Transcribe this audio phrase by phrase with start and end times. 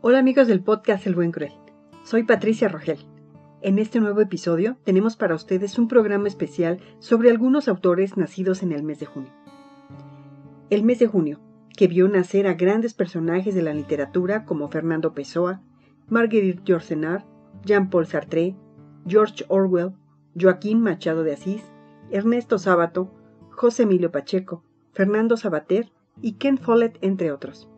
[0.00, 1.52] Hola amigos del podcast El Buen Cruel.
[2.04, 3.00] Soy Patricia Rogel.
[3.62, 8.70] En este nuevo episodio tenemos para ustedes un programa especial sobre algunos autores nacidos en
[8.70, 9.32] el mes de junio.
[10.70, 11.40] El mes de junio,
[11.76, 15.62] que vio nacer a grandes personajes de la literatura como Fernando Pessoa,
[16.06, 17.26] Marguerite Yourcenar,
[17.64, 18.54] Jean-Paul Sartre,
[19.04, 19.94] George Orwell,
[20.40, 21.64] Joaquín Machado de Asís,
[22.12, 23.12] Ernesto Sábato,
[23.50, 24.62] José Emilio Pacheco,
[24.92, 25.90] Fernando Sabater
[26.22, 27.68] y Ken Follett, entre otros.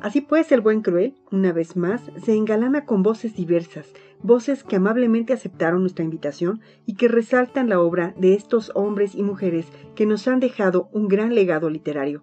[0.00, 3.92] Así pues, el buen cruel, una vez más, se engalana con voces diversas,
[4.22, 9.22] voces que amablemente aceptaron nuestra invitación y que resaltan la obra de estos hombres y
[9.22, 12.22] mujeres que nos han dejado un gran legado literario.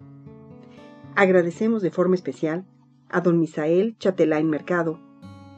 [1.15, 2.65] Agradecemos de forma especial
[3.09, 4.99] a don Misael Chatelain Mercado,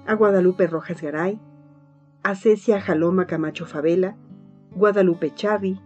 [0.06, 1.40] a Guadalupe Rojas Garay,
[2.24, 4.18] a Cecia Jaloma Camacho Favela,
[4.72, 5.80] Guadalupe Chavi,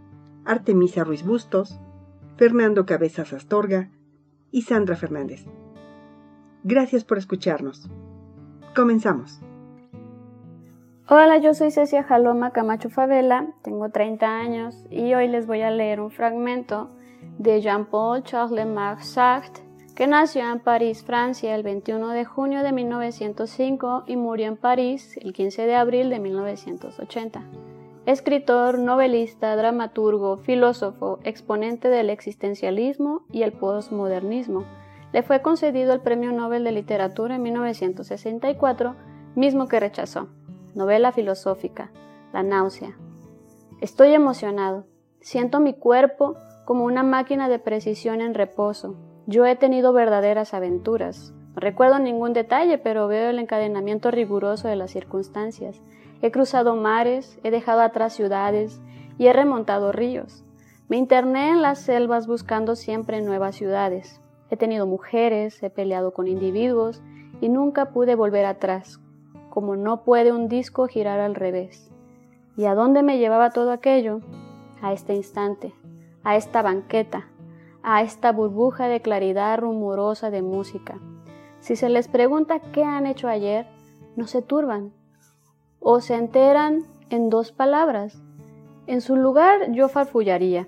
[0.46, 1.80] Artemisa Ruiz Bustos,
[2.38, 3.92] Fernando Cabezas Astorga
[4.52, 5.46] y Sandra Fernández.
[6.64, 7.90] Gracias por escucharnos.
[8.76, 9.40] Comenzamos.
[11.10, 15.72] Hola, yo soy Cecia Jaloma Camacho Favela, tengo 30 años y hoy les voy a
[15.72, 16.90] leer un fragmento
[17.38, 19.64] de Jean-Paul Charles-Marc Sartre,
[19.96, 25.18] que nació en París, Francia, el 21 de junio de 1905 y murió en París
[25.22, 27.42] el 15 de abril de 1980.
[28.06, 34.66] Escritor, novelista, dramaturgo, filósofo, exponente del existencialismo y el postmodernismo
[35.18, 38.96] le fue concedido el Premio Nobel de Literatura en 1964,
[39.34, 40.28] mismo que rechazó.
[40.76, 41.90] Novela filosófica,
[42.34, 42.96] La náusea.
[43.82, 44.86] Estoy emocionado.
[45.20, 48.96] Siento mi cuerpo como una máquina de precisión en reposo.
[49.26, 51.34] Yo he tenido verdaderas aventuras.
[51.56, 55.82] No recuerdo ningún detalle, pero veo el encadenamiento riguroso de las circunstancias.
[56.22, 58.80] He cruzado mares, he dejado atrás ciudades
[59.18, 60.46] y he remontado ríos.
[60.90, 64.22] Me interné en las selvas buscando siempre nuevas ciudades.
[64.50, 67.02] He tenido mujeres, he peleado con individuos
[67.42, 69.00] y nunca pude volver atrás,
[69.50, 71.92] como no puede un disco girar al revés.
[72.56, 74.22] ¿Y a dónde me llevaba todo aquello?
[74.82, 75.74] A este instante,
[76.24, 77.28] a esta banqueta,
[77.84, 81.00] a esta burbuja de claridad rumorosa de música.
[81.60, 83.68] Si se les pregunta qué han hecho ayer,
[84.16, 84.92] no se turban
[85.80, 88.22] o se enteran en dos palabras.
[88.88, 90.68] En su lugar yo farfullaría,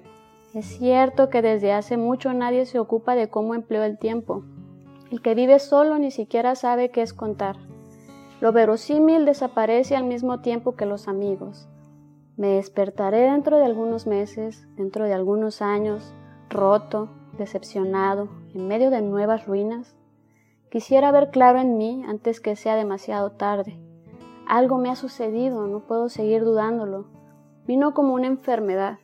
[0.54, 4.44] es cierto que desde hace mucho nadie se ocupa de cómo empleo el tiempo.
[5.12, 7.58] El que vive solo ni siquiera sabe qué es contar.
[8.42, 11.68] Lo verosímil desaparece al mismo tiempo que los amigos.
[12.36, 16.16] Me despertaré dentro de algunos meses, dentro de algunos años,
[16.50, 19.96] roto, decepcionado, en medio de nuevas ruinas.
[20.72, 23.80] Quisiera ver claro en mí antes que sea demasiado tarde.
[24.48, 27.06] Algo me ha sucedido, no puedo seguir dudándolo.
[27.68, 28.98] Vino como una enfermedad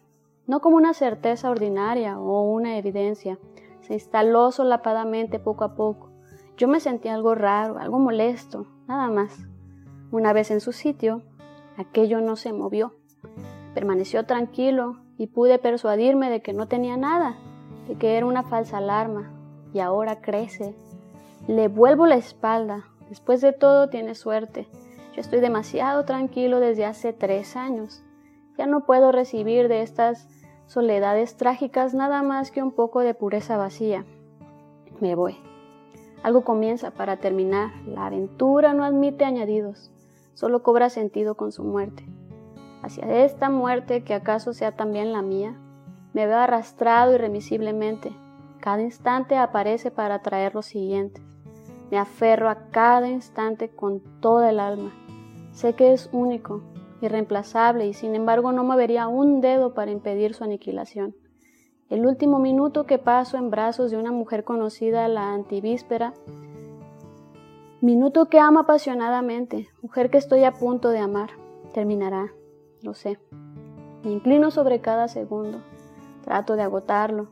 [0.48, 3.40] no como una certeza ordinaria o una evidencia.
[3.82, 6.12] Se instaló solapadamente poco a poco.
[6.58, 9.48] Yo me sentí algo raro, algo molesto, nada más.
[10.12, 11.22] Una vez en su sitio,
[11.78, 12.96] aquello no se movió.
[13.74, 17.38] Permaneció tranquilo y pude persuadirme de que no tenía nada,
[17.88, 19.32] de que era una falsa alarma,
[19.74, 20.76] y ahora crece.
[21.48, 22.86] Le vuelvo la espalda.
[23.10, 24.68] Después de todo tiene suerte.
[25.14, 28.04] Yo estoy demasiado tranquilo desde hace tres años.
[28.58, 30.28] Ya no puedo recibir de estas
[30.68, 34.06] soledades trágicas nada más que un poco de pureza vacía.
[35.00, 35.38] Me voy.
[36.24, 37.72] Algo comienza para terminar.
[37.86, 39.92] La aventura no admite añadidos,
[40.34, 42.06] solo cobra sentido con su muerte.
[42.82, 45.56] Hacia esta muerte, que acaso sea también la mía,
[46.14, 48.12] me veo arrastrado irremisiblemente.
[48.60, 51.24] Cada instante aparece para traer los siguientes.
[51.92, 54.92] Me aferro a cada instante con toda el alma.
[55.52, 56.62] Sé que es único,
[57.06, 61.16] irreemplazable y sin embargo no movería un dedo para impedir su aniquilación.
[61.90, 66.14] El último minuto que paso en brazos de una mujer conocida la antivíspera,
[67.80, 71.30] minuto que amo apasionadamente, mujer que estoy a punto de amar,
[71.74, 72.34] terminará,
[72.82, 73.20] lo sé.
[74.04, 75.60] Me inclino sobre cada segundo,
[76.24, 77.28] trato de agotarlo,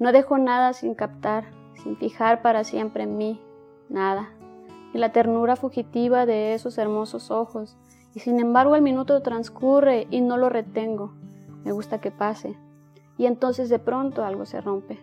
[0.00, 1.44] no dejo nada sin captar,
[1.82, 3.40] sin fijar para siempre en mí,
[3.88, 4.30] nada,
[4.92, 7.76] y la ternura fugitiva de esos hermosos ojos,
[8.14, 11.12] y sin embargo el minuto transcurre y no lo retengo.
[11.64, 12.56] Me gusta que pase.
[13.16, 14.98] Y entonces de pronto algo se rompe.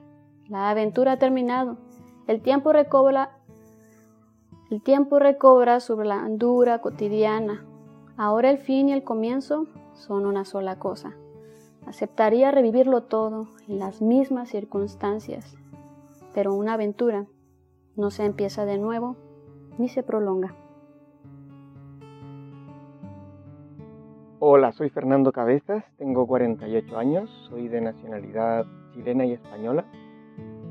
[0.47, 1.77] La aventura ha terminado.
[2.27, 3.31] El tiempo recobra
[4.69, 5.79] el tiempo recobra
[6.79, 7.65] cotidiana.
[8.17, 9.65] Ahora el fin y el comienzo
[9.95, 11.15] son una sola cosa.
[11.87, 15.55] Aceptaría revivirlo todo en las mismas circunstancias,
[16.35, 17.25] pero una aventura
[17.95, 19.15] no se empieza de nuevo
[19.79, 20.53] ni se prolonga.
[24.41, 29.83] Hola, soy Fernando Cabezas, tengo 48 años, soy de nacionalidad chilena y española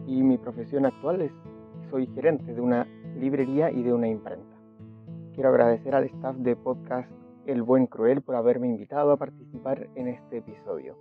[0.06, 1.32] y mi profesión actual es
[1.90, 2.86] soy gerente de una
[3.20, 4.56] librería y de una imprenta.
[5.34, 7.10] Quiero agradecer al staff de podcast
[7.44, 10.96] El Buen Cruel por haberme invitado a participar en este episodio.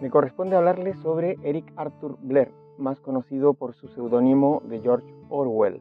[0.00, 5.80] Me corresponde hablarles sobre Eric Arthur Blair, más conocido por su seudónimo de George Orwell.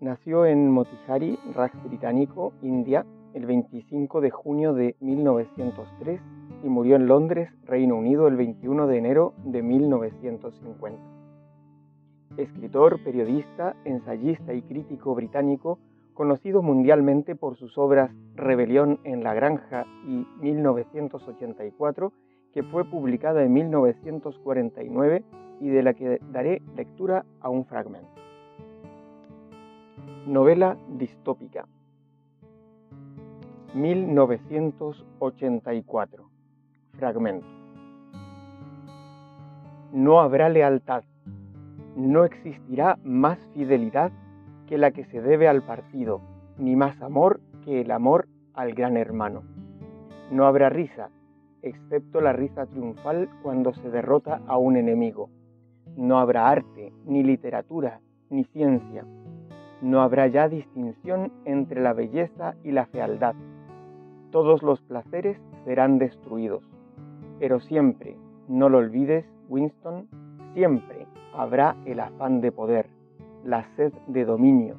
[0.00, 6.20] Nació en Motihari, Raj Británico, India, el 25 de junio de 1903
[6.62, 11.00] y murió en Londres, Reino Unido, el 21 de enero de 1950.
[12.36, 15.78] Escritor, periodista, ensayista y crítico británico,
[16.14, 22.12] conocido mundialmente por sus obras Rebelión en la Granja y 1984,
[22.52, 25.24] que fue publicada en 1949
[25.60, 28.08] y de la que daré lectura a un fragmento.
[30.26, 31.66] Novela distópica.
[33.74, 36.30] 1984.
[36.98, 37.46] Fragmento.
[39.92, 41.04] No habrá lealtad,
[41.96, 44.10] no existirá más fidelidad
[44.66, 46.20] que la que se debe al partido,
[46.58, 49.42] ni más amor que el amor al gran hermano.
[50.30, 51.10] No habrá risa,
[51.62, 55.30] excepto la risa triunfal cuando se derrota a un enemigo.
[55.96, 58.00] No habrá arte, ni literatura,
[58.30, 59.04] ni ciencia,
[59.80, 63.34] no habrá ya distinción entre la belleza y la fealdad.
[64.30, 66.62] Todos los placeres serán destruidos.
[67.38, 68.16] Pero siempre,
[68.48, 70.08] no lo olvides, Winston,
[70.54, 72.88] siempre habrá el afán de poder,
[73.44, 74.76] la sed de dominio,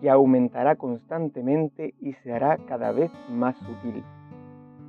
[0.00, 4.02] que aumentará constantemente y se hará cada vez más sutil.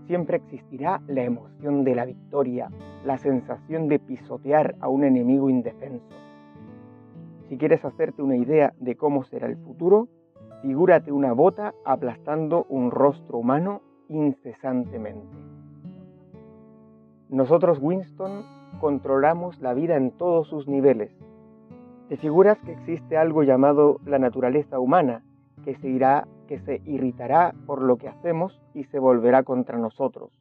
[0.08, 2.70] Siempre existirá la emoción de la victoria,
[3.04, 6.20] la sensación de pisotear a un enemigo indefenso
[7.50, 10.08] si quieres hacerte una idea de cómo será el futuro,
[10.62, 15.38] figúrate una bota aplastando un rostro humano incesantemente.
[17.30, 18.44] Nosotros, Winston,
[18.80, 21.12] controlamos la vida en todos sus niveles.
[22.10, 25.24] Te figuras que existe algo llamado la naturaleza humana,
[25.64, 30.32] que se irá, que se irritará por lo que hacemos y se volverá contra nosotros.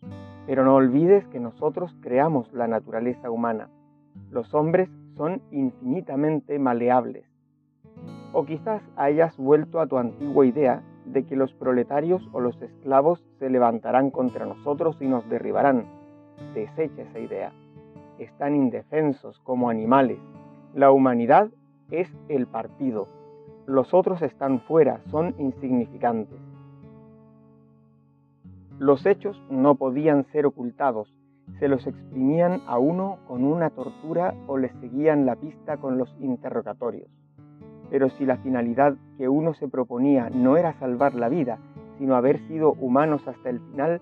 [0.47, 3.69] Pero no olvides que nosotros creamos la naturaleza humana.
[4.31, 7.27] Los hombres son infinitamente maleables.
[8.33, 10.83] O quizás hayas vuelto a tu antigua idea
[11.13, 15.87] de que los proletarios o los esclavos se levantarán contra nosotros y nos derribarán.
[16.55, 17.53] Desecha esa idea.
[18.19, 20.19] Están indefensos como animales.
[20.75, 21.49] La humanidad
[21.91, 23.09] es el partido.
[23.67, 26.39] Los otros están fuera, son insignificantes.
[28.79, 31.13] Los hechos no podían ser ocultados,
[31.59, 36.15] se los exprimían a uno con una tortura o les seguían la pista con los
[36.21, 37.09] interrogatorios.
[37.91, 41.59] Pero si la finalidad que uno se proponía no era salvar la vida,
[41.99, 44.01] sino haber sido humanos hasta el final,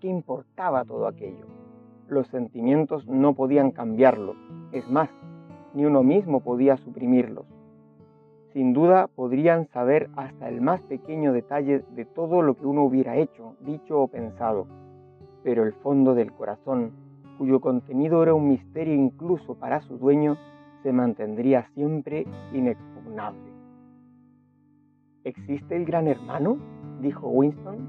[0.00, 1.46] ¿qué importaba todo aquello?
[2.08, 4.36] Los sentimientos no podían cambiarlos,
[4.72, 5.08] es más,
[5.74, 7.46] ni uno mismo podía suprimirlos.
[8.52, 13.16] Sin duda podrían saber hasta el más pequeño detalle de todo lo que uno hubiera
[13.16, 14.66] hecho, dicho o pensado
[15.42, 16.92] pero el fondo del corazón,
[17.38, 20.36] cuyo contenido era un misterio incluso para su dueño,
[20.82, 22.26] se mantendría siempre
[25.24, 26.58] ¿Existe el gran hermano?
[27.00, 27.88] dijo Winston.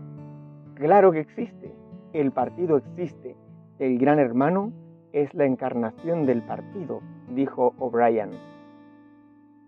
[0.76, 1.74] Claro que existe.
[2.14, 3.36] El partido existe.
[3.80, 4.72] El gran hermano
[5.14, 8.32] es la encarnación del partido, dijo O'Brien.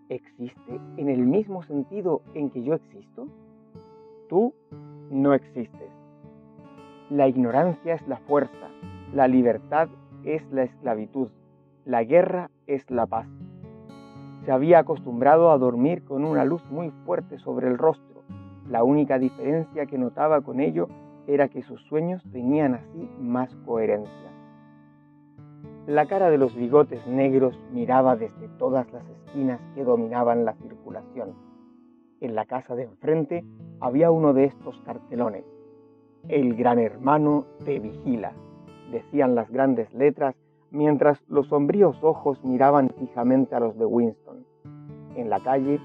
[0.08, 3.28] ¿Existe en el mismo sentido en que yo existo?
[4.28, 4.54] Tú
[5.10, 5.90] no existes.
[7.10, 8.70] La ignorancia es la fuerza,
[9.12, 9.88] la libertad
[10.24, 11.28] es la esclavitud,
[11.84, 13.26] la guerra es la paz.
[14.44, 18.22] Se había acostumbrado a dormir con una luz muy fuerte sobre el rostro.
[18.68, 20.88] La única diferencia que notaba con ello
[21.26, 24.12] era que sus sueños tenían así más coherencia.
[25.86, 31.34] La cara de los bigotes negros miraba desde todas las esquinas que dominaban la circulación.
[32.20, 33.44] En la casa de enfrente
[33.80, 35.44] había uno de estos cartelones.
[36.28, 38.32] El gran hermano te vigila,
[38.90, 40.34] decían las grandes letras
[40.74, 44.44] mientras los sombríos ojos miraban fijamente a los de Winston.
[45.14, 45.80] En la calle,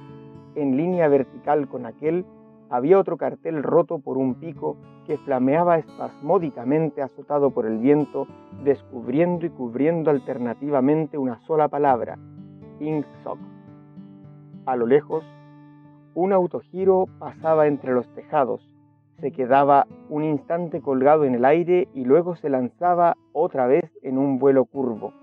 [0.56, 2.26] en línea vertical con aquel,
[2.72, 8.28] había otro cartel roto por un pico que flameaba espasmódicamente azotado por el viento,
[8.64, 12.18] descubriendo y cubriendo alternativamente una sola palabra,
[12.80, 13.40] Inksock.
[14.66, 15.24] A lo lejos,
[16.16, 18.69] un autogiro pasaba entre los tejados,
[19.22, 24.18] se quedaba un instante colgado en el aire y luego se lanzaba otra vez en
[24.18, 25.14] un vuelo curvo.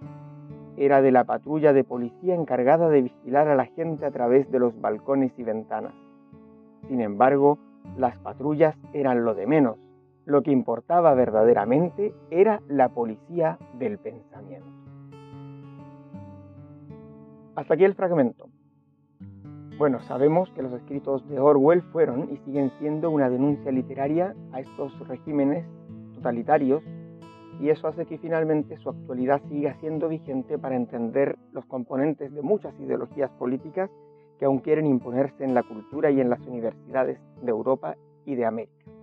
[0.76, 4.58] Era de la patrulla de policía encargada de vigilar a la gente a través de
[4.58, 5.94] los balcones y ventanas.
[6.88, 7.58] Sin embargo,
[7.96, 9.78] las patrullas eran lo de menos.
[10.26, 14.66] Lo que importaba verdaderamente era la policía del pensamiento.
[17.54, 18.48] Hasta aquí el fragmento.
[19.78, 24.60] Bueno, sabemos que los escritos de Orwell fueron y siguen siendo una denuncia literaria a
[24.60, 25.66] estos regímenes
[26.14, 26.82] totalitarios
[27.60, 32.40] y eso hace que finalmente su actualidad siga siendo vigente para entender los componentes de
[32.40, 33.90] muchas ideologías políticas
[34.38, 38.46] que aún quieren imponerse en la cultura y en las universidades de Europa y de
[38.46, 38.95] América.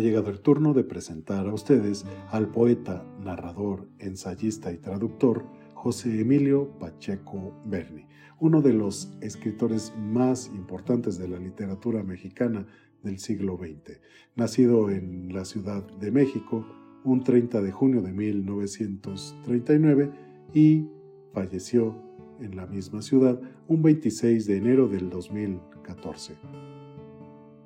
[0.00, 6.22] Ha llegado el turno de presentar a ustedes al poeta, narrador, ensayista y traductor José
[6.22, 8.06] Emilio Pacheco Berni,
[8.38, 12.66] uno de los escritores más importantes de la literatura mexicana
[13.02, 14.00] del siglo XX.
[14.36, 16.64] Nacido en la Ciudad de México
[17.04, 20.12] un 30 de junio de 1939
[20.54, 20.86] y
[21.34, 21.94] falleció
[22.40, 23.38] en la misma ciudad
[23.68, 26.38] un 26 de enero del 2014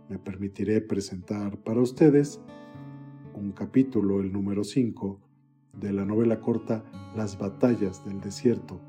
[0.09, 2.41] me permitiré presentar para ustedes
[3.35, 5.21] un capítulo, el número 5,
[5.81, 6.85] de la novela corta
[7.17, 8.81] Las batallas del desierto,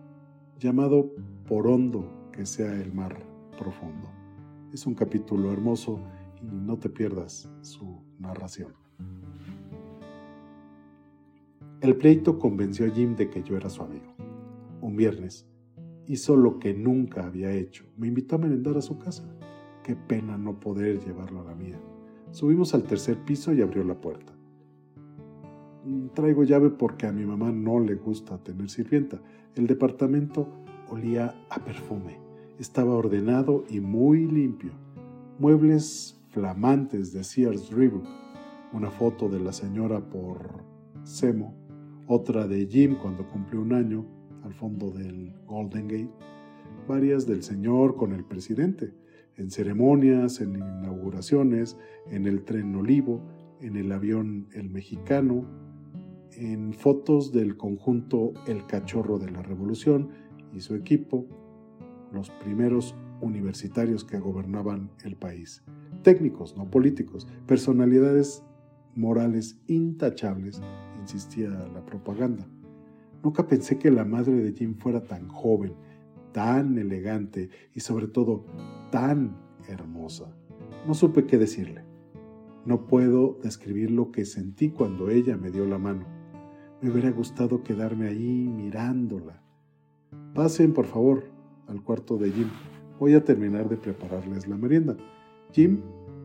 [0.60, 1.12] llamado
[1.48, 3.26] Por hondo que sea el mar
[3.58, 4.10] profundo.
[4.74, 6.00] Es un capítulo hermoso
[6.42, 8.74] y no te pierdas su narración.
[11.82, 14.14] El pleito convenció a Jim de que yo era su amigo.
[14.82, 15.48] Un viernes
[16.08, 17.86] hizo lo que nunca había hecho.
[17.98, 19.24] Me invitó a merendar a su casa.
[19.86, 21.80] Qué pena no poder llevarlo a la mía.
[22.32, 24.34] Subimos al tercer piso y abrió la puerta.
[25.86, 29.22] Mm, traigo llave porque a mi mamá no le gusta tener sirvienta.
[29.54, 30.48] El departamento
[30.90, 32.18] olía a perfume.
[32.58, 34.72] Estaba ordenado y muy limpio.
[35.38, 38.08] Muebles flamantes de Sears Reebok.
[38.74, 40.64] Una foto de la señora por
[41.04, 41.54] Semo.
[42.08, 44.04] Otra de Jim cuando cumplió un año
[44.42, 46.14] al fondo del Golden Gate.
[46.88, 49.05] Varias del señor con el presidente
[49.38, 51.78] en ceremonias, en inauguraciones,
[52.10, 53.22] en el tren Olivo,
[53.62, 55.46] en el avión El Mexicano,
[56.34, 60.10] en fotos del conjunto El Cachorro de la Revolución
[60.54, 61.26] y su equipo,
[62.12, 65.64] los primeros universitarios que gobernaban el país,
[66.04, 68.44] técnicos, no políticos, personalidades
[68.96, 70.62] morales intachables,
[71.00, 72.48] insistía la propaganda.
[73.24, 75.74] Nunca pensé que la madre de Jim fuera tan joven,
[76.32, 78.46] tan elegante y sobre todo
[78.96, 79.36] tan
[79.68, 80.34] hermosa.
[80.88, 81.84] No supe qué decirle.
[82.66, 86.06] No puedo describir lo que sentí cuando ella me dio la mano.
[86.82, 89.44] Me hubiera gustado quedarme ahí mirándola.
[90.34, 91.26] Pasen, por favor,
[91.68, 92.48] al cuarto de Jim.
[92.98, 94.96] Voy a terminar de prepararles la merienda.
[95.52, 95.82] Jim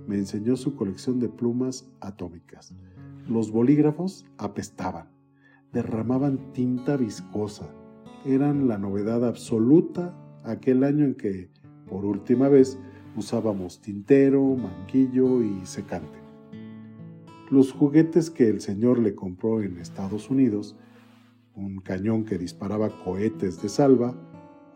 [0.06, 2.72] me enseñó su colección de plumas atómicas.
[3.28, 5.08] Los bolígrafos apestaban,
[5.72, 7.68] derramaban tinta viscosa.
[8.24, 11.50] Eran la novedad absoluta aquel año en que
[11.90, 12.78] por última vez
[13.16, 16.18] usábamos tintero, manguillo y secante.
[17.50, 20.76] Los juguetes que el señor le compró en Estados Unidos,
[21.56, 24.14] un cañón que disparaba cohetes de salva,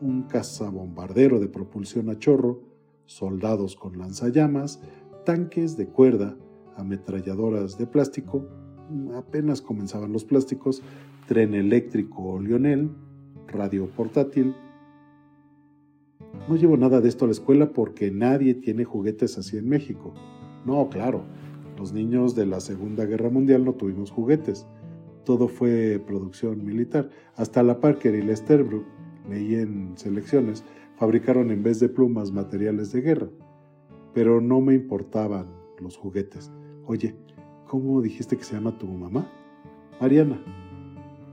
[0.01, 2.61] un cazabombardero de propulsión a chorro,
[3.07, 4.81] soldados con lanzallamas,
[5.25, 6.37] tanques de cuerda,
[6.77, 8.49] ametralladoras de plástico,
[9.17, 10.83] apenas comenzaban los plásticos,
[11.29, 12.91] tren eléctrico Lionel,
[13.47, 14.55] radio portátil,
[16.49, 20.13] no llevo nada de esto a la escuela porque nadie tiene juguetes así en México.
[20.65, 21.25] No, claro,
[21.79, 24.67] los niños de la Segunda Guerra Mundial no tuvimos juguetes.
[25.25, 27.11] Todo fue producción militar.
[27.37, 28.85] Hasta la Parker y la Sterbrook,
[29.29, 30.65] leí en selecciones,
[30.97, 33.29] fabricaron en vez de plumas materiales de guerra.
[34.13, 35.47] Pero no me importaban
[35.81, 36.53] los juguetes.
[36.87, 37.17] Oye,
[37.67, 39.31] ¿cómo dijiste que se llama tu mamá?
[40.01, 40.41] Mariana.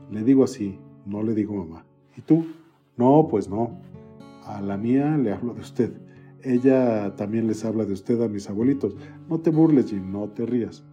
[0.09, 1.85] Le digo así, no le digo mamá.
[2.17, 2.45] ¿Y tú?
[2.97, 3.79] No, pues no.
[4.51, 5.93] A la mía le hablo de usted.
[6.43, 8.97] Ella también les habla de usted a mis abuelitos.
[9.29, 10.83] No te burles, Jim, no te rías.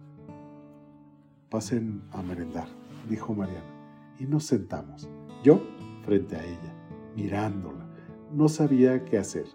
[1.49, 2.67] Pasen a merendar,
[3.09, 5.09] dijo Mariana, y nos sentamos.
[5.43, 5.59] Yo
[6.05, 6.73] frente a ella,
[7.17, 7.85] mirándola.
[8.33, 9.45] No sabía qué hacer.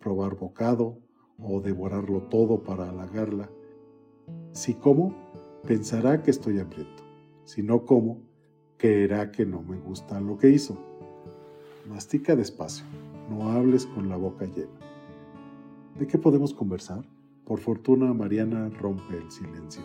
[0.00, 0.98] Probar bocado
[1.38, 3.50] o devorarlo todo para halagarla.
[4.52, 5.14] Si como,
[5.66, 7.02] pensará que estoy hambriento.
[7.44, 8.22] Si no como,
[8.78, 10.78] creerá que no me gusta lo que hizo.
[11.88, 12.86] Mastica despacio,
[13.28, 14.72] no hables con la boca llena.
[15.98, 17.04] ¿De qué podemos conversar?
[17.44, 19.82] Por fortuna, Mariana rompe el silencio.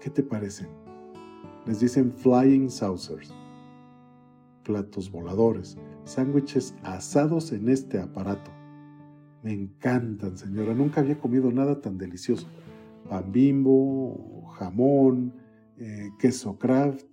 [0.00, 0.68] ¿Qué te parecen?
[1.66, 3.34] Les dicen flying saucers,
[4.62, 8.52] platos voladores, sándwiches asados en este aparato.
[9.42, 10.74] Me encantan, señora.
[10.74, 12.46] Nunca había comido nada tan delicioso.
[13.08, 15.34] Pan bimbo, jamón,
[15.76, 17.04] eh, queso craft,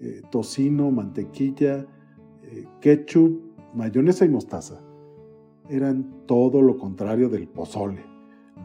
[0.00, 1.86] eh, tocino, mantequilla,
[2.80, 3.40] ketchup,
[3.74, 4.80] mayonesa y mostaza.
[5.68, 8.02] Eran todo lo contrario del pozole.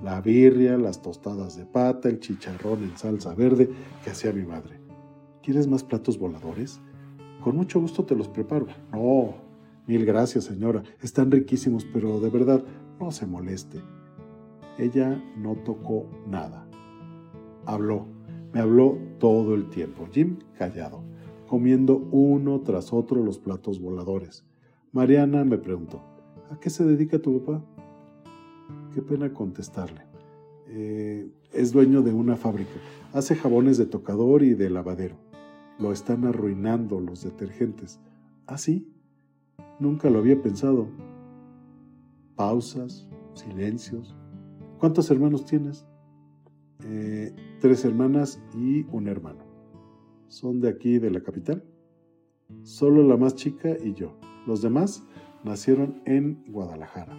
[0.03, 3.69] La birria, las tostadas de pata, el chicharrón en salsa verde
[4.03, 4.79] que hacía mi madre.
[5.41, 6.79] ¿Quieres más platos voladores?
[7.43, 8.67] Con mucho gusto te los preparo.
[8.91, 9.33] No,
[9.87, 10.83] mil gracias, señora.
[11.01, 12.63] Están riquísimos, pero de verdad,
[12.99, 13.81] no se moleste.
[14.77, 16.67] Ella no tocó nada.
[17.65, 18.05] Habló,
[18.53, 20.07] me habló todo el tiempo.
[20.11, 21.03] Jim callado,
[21.49, 24.45] comiendo uno tras otro los platos voladores.
[24.91, 26.03] Mariana me preguntó,
[26.51, 27.65] ¿a qué se dedica tu papá?
[28.93, 30.01] Qué pena contestarle.
[30.67, 32.69] Eh, es dueño de una fábrica.
[33.13, 35.15] Hace jabones de tocador y de lavadero.
[35.79, 37.99] Lo están arruinando los detergentes.
[38.45, 38.87] ¿Ah, sí?
[39.79, 40.87] Nunca lo había pensado.
[42.35, 44.15] Pausas, silencios.
[44.77, 45.87] ¿Cuántos hermanos tienes?
[46.83, 49.48] Eh, tres hermanas y un hermano.
[50.29, 51.63] ¿Son de aquí, de la capital?
[52.61, 54.13] Solo la más chica y yo.
[54.45, 55.03] Los demás
[55.43, 57.17] nacieron en Guadalajara.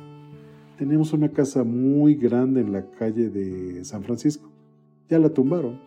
[0.79, 4.49] Teníamos una casa muy grande en la calle de San Francisco.
[5.09, 5.81] Ya la tumbaron.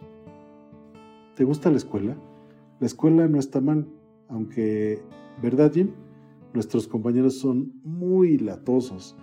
[1.36, 2.18] ¿Te gusta la escuela?
[2.82, 3.88] La escuela no está mal,
[4.28, 5.02] aunque,
[5.42, 5.92] ¿verdad Jim?
[6.54, 9.16] Nuestros compañeros son muy latosos.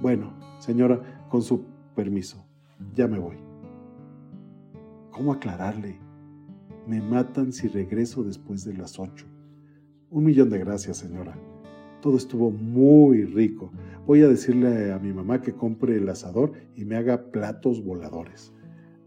[0.00, 1.64] Bueno, señora, con su
[1.96, 2.46] permiso,
[2.94, 3.38] ya me voy.
[5.10, 6.03] ¿Cómo aclararle?
[6.86, 9.26] Me matan si regreso después de las ocho.
[10.10, 11.34] Un millón de gracias, señora.
[12.02, 13.72] Todo estuvo muy rico.
[14.06, 18.52] Voy a decirle a mi mamá que compre el asador y me haga platos voladores.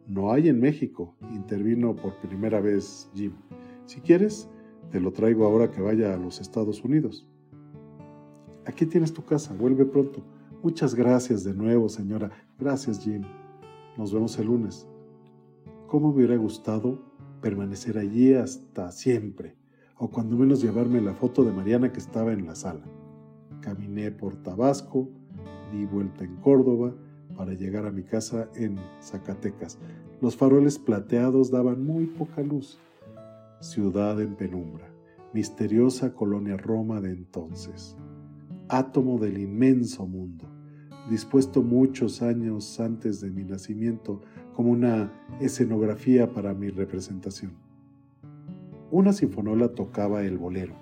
[0.07, 3.33] No hay en México, intervino por primera vez Jim.
[3.85, 4.49] Si quieres,
[4.89, 7.27] te lo traigo ahora que vaya a los Estados Unidos.
[8.65, 10.23] Aquí tienes tu casa, vuelve pronto.
[10.63, 12.31] Muchas gracias de nuevo, señora.
[12.57, 13.21] Gracias, Jim.
[13.97, 14.87] Nos vemos el lunes.
[15.87, 17.06] ¿Cómo me hubiera gustado
[17.41, 19.55] permanecer allí hasta siempre?
[19.99, 22.83] o cuando menos llevarme la foto de Mariana que estaba en la sala.
[23.61, 25.09] Caminé por Tabasco,
[25.71, 26.93] di vuelta en Córdoba
[27.35, 29.77] para llegar a mi casa en Zacatecas.
[30.21, 32.79] Los faroles plateados daban muy poca luz.
[33.59, 34.87] Ciudad en penumbra,
[35.33, 37.97] misteriosa colonia Roma de entonces,
[38.69, 40.45] átomo del inmenso mundo,
[41.09, 44.21] dispuesto muchos años antes de mi nacimiento
[44.57, 47.51] como una escenografía para mi representación
[48.89, 50.73] una sinfonola tocaba el bolero.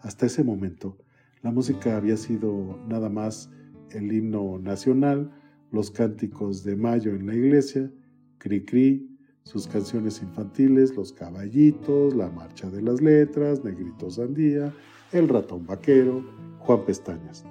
[0.00, 0.96] Hasta ese momento,
[1.42, 3.50] la música había sido nada más
[3.90, 5.30] el himno nacional,
[5.70, 7.90] los cánticos de mayo en la iglesia,
[8.38, 9.06] Cri-Cri,
[9.42, 14.72] sus canciones infantiles, Los Caballitos, La Marcha de las Letras, Negrito Sandía,
[15.12, 16.24] El Ratón Vaquero,
[16.60, 17.44] Juan Pestañas,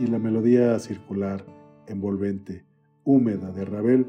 [0.00, 1.44] y la melodía circular,
[1.88, 2.64] envolvente,
[3.02, 4.06] húmeda de Ravel,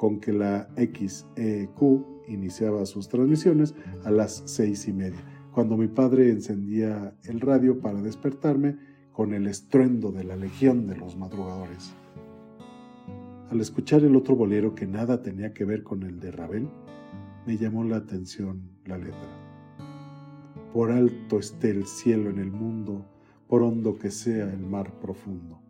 [0.00, 1.78] con que la XEQ
[2.26, 5.20] iniciaba sus transmisiones a las seis y media,
[5.52, 8.78] cuando mi padre encendía el radio para despertarme
[9.12, 11.92] con el estruendo de la legión de los madrugadores.
[13.50, 16.70] Al escuchar el otro bolero que nada tenía que ver con el de Ravel,
[17.46, 19.28] me llamó la atención la letra.
[20.72, 23.04] Por alto esté el cielo en el mundo,
[23.46, 25.60] por hondo que sea el mar profundo.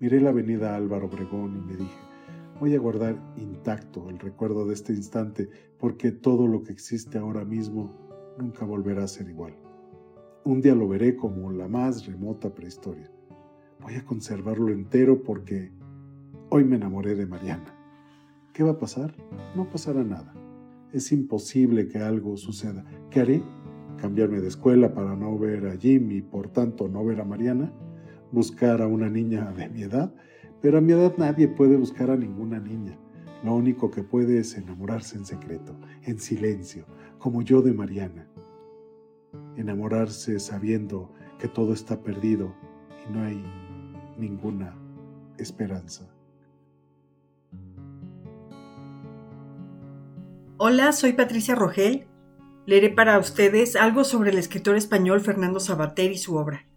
[0.00, 2.07] Miré la avenida Álvaro Obregón y me dije,
[2.60, 7.44] Voy a guardar intacto el recuerdo de este instante porque todo lo que existe ahora
[7.44, 7.94] mismo
[8.36, 9.54] nunca volverá a ser igual.
[10.44, 13.12] Un día lo veré como la más remota prehistoria.
[13.80, 15.70] Voy a conservarlo entero porque
[16.48, 17.76] hoy me enamoré de Mariana.
[18.52, 19.14] ¿Qué va a pasar?
[19.54, 20.34] No pasará nada.
[20.92, 22.84] Es imposible que algo suceda.
[23.08, 23.42] ¿Qué haré?
[23.98, 27.72] ¿Cambiarme de escuela para no ver a Jim y por tanto no ver a Mariana?
[28.32, 30.12] ¿Buscar a una niña de mi edad?
[30.60, 32.98] Pero a mi edad nadie puede buscar a ninguna niña.
[33.44, 36.84] Lo único que puede es enamorarse en secreto, en silencio,
[37.18, 38.26] como yo de Mariana.
[39.56, 42.54] Enamorarse sabiendo que todo está perdido
[43.06, 43.44] y no hay
[44.18, 44.76] ninguna
[45.38, 46.08] esperanza.
[50.56, 52.08] Hola, soy Patricia Rogel.
[52.66, 56.67] Leeré para ustedes algo sobre el escritor español Fernando Sabater y su obra.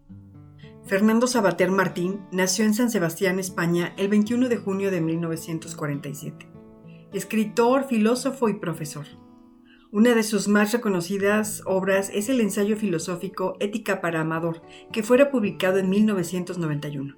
[0.92, 6.50] Fernando Sabater Martín nació en San Sebastián, España, el 21 de junio de 1947.
[7.14, 9.06] Escritor, filósofo y profesor.
[9.94, 15.32] Una de sus más reconocidas obras es el ensayo filosófico Ética para Amador, que fuera
[15.32, 17.16] publicado en 1991.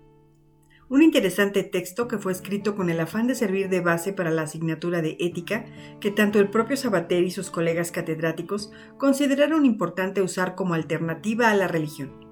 [0.88, 4.43] Un interesante texto que fue escrito con el afán de servir de base para la
[4.43, 5.65] asignatura de ética
[5.99, 11.55] que tanto el propio Sabater y sus colegas catedráticos consideraron importante usar como alternativa a
[11.55, 12.22] la religión.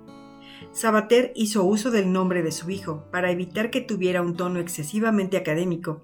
[0.73, 5.35] Sabater hizo uso del nombre de su hijo para evitar que tuviera un tono excesivamente
[5.35, 6.03] académico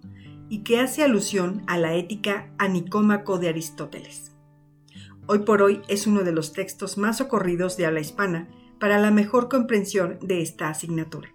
[0.50, 4.36] y que hace alusión a la ética anicómaco de Aristóteles.
[5.26, 8.50] Hoy por hoy es uno de los textos más ocurridos de habla hispana
[8.80, 11.34] para la mejor comprensión de esta asignatura.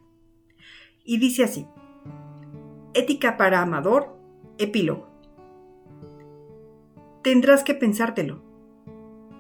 [1.05, 1.67] Y dice así,
[2.95, 4.17] Ética para Amador,
[4.59, 5.09] epílogo.
[7.23, 8.43] Tendrás que pensártelo.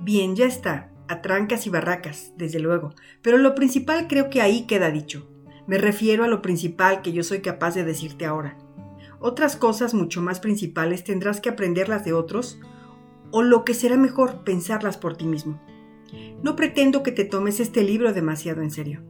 [0.00, 4.90] Bien, ya está, trancas y barracas, desde luego, pero lo principal creo que ahí queda
[4.90, 5.28] dicho.
[5.66, 8.56] Me refiero a lo principal que yo soy capaz de decirte ahora.
[9.20, 12.60] Otras cosas mucho más principales tendrás que aprenderlas de otros,
[13.30, 15.60] o lo que será mejor, pensarlas por ti mismo.
[16.42, 19.02] No pretendo que te tomes este libro demasiado en serio.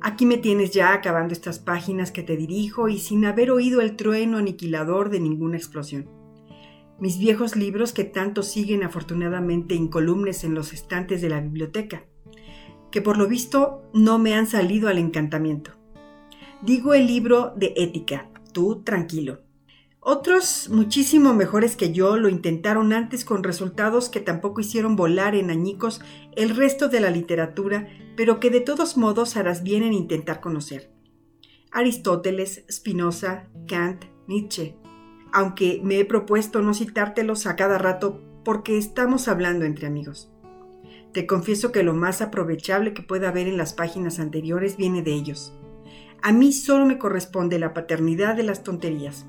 [0.00, 3.96] Aquí me tienes ya acabando estas páginas que te dirijo y sin haber oído el
[3.96, 6.23] trueno aniquilador de ninguna explosión.
[6.98, 12.04] Mis viejos libros que tanto siguen afortunadamente incolumnes en los estantes de la biblioteca,
[12.92, 15.72] que por lo visto no me han salido al encantamiento.
[16.62, 19.42] Digo el libro de ética, tú tranquilo.
[19.98, 25.50] Otros, muchísimo mejores que yo, lo intentaron antes con resultados que tampoco hicieron volar en
[25.50, 26.00] añicos
[26.36, 30.92] el resto de la literatura, pero que de todos modos harás bien en intentar conocer.
[31.72, 34.76] Aristóteles, Spinoza, Kant, Nietzsche,
[35.34, 40.30] aunque me he propuesto no citártelos a cada rato porque estamos hablando entre amigos.
[41.12, 45.12] Te confieso que lo más aprovechable que pueda haber en las páginas anteriores viene de
[45.12, 45.52] ellos.
[46.22, 49.26] A mí solo me corresponde la paternidad de las tonterías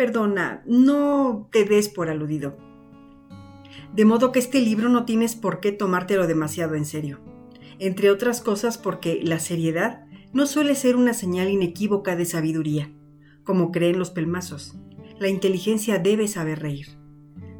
[0.00, 2.56] Perdona, no te des por aludido.
[3.94, 7.20] De modo que este libro no tienes por qué tomártelo demasiado en serio.
[7.78, 12.90] Entre otras cosas porque la seriedad no suele ser una señal inequívoca de sabiduría,
[13.44, 14.74] como creen los pelmazos.
[15.20, 16.86] La inteligencia debe saber reír.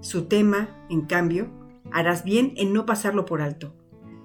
[0.00, 1.52] Su tema, en cambio,
[1.92, 3.76] harás bien en no pasarlo por alto.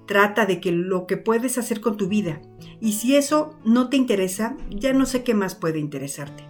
[0.06, 2.40] Trata de que lo que puedes hacer con tu vida,
[2.80, 6.44] y si eso no te interesa, ya no sé qué más puede interesarte.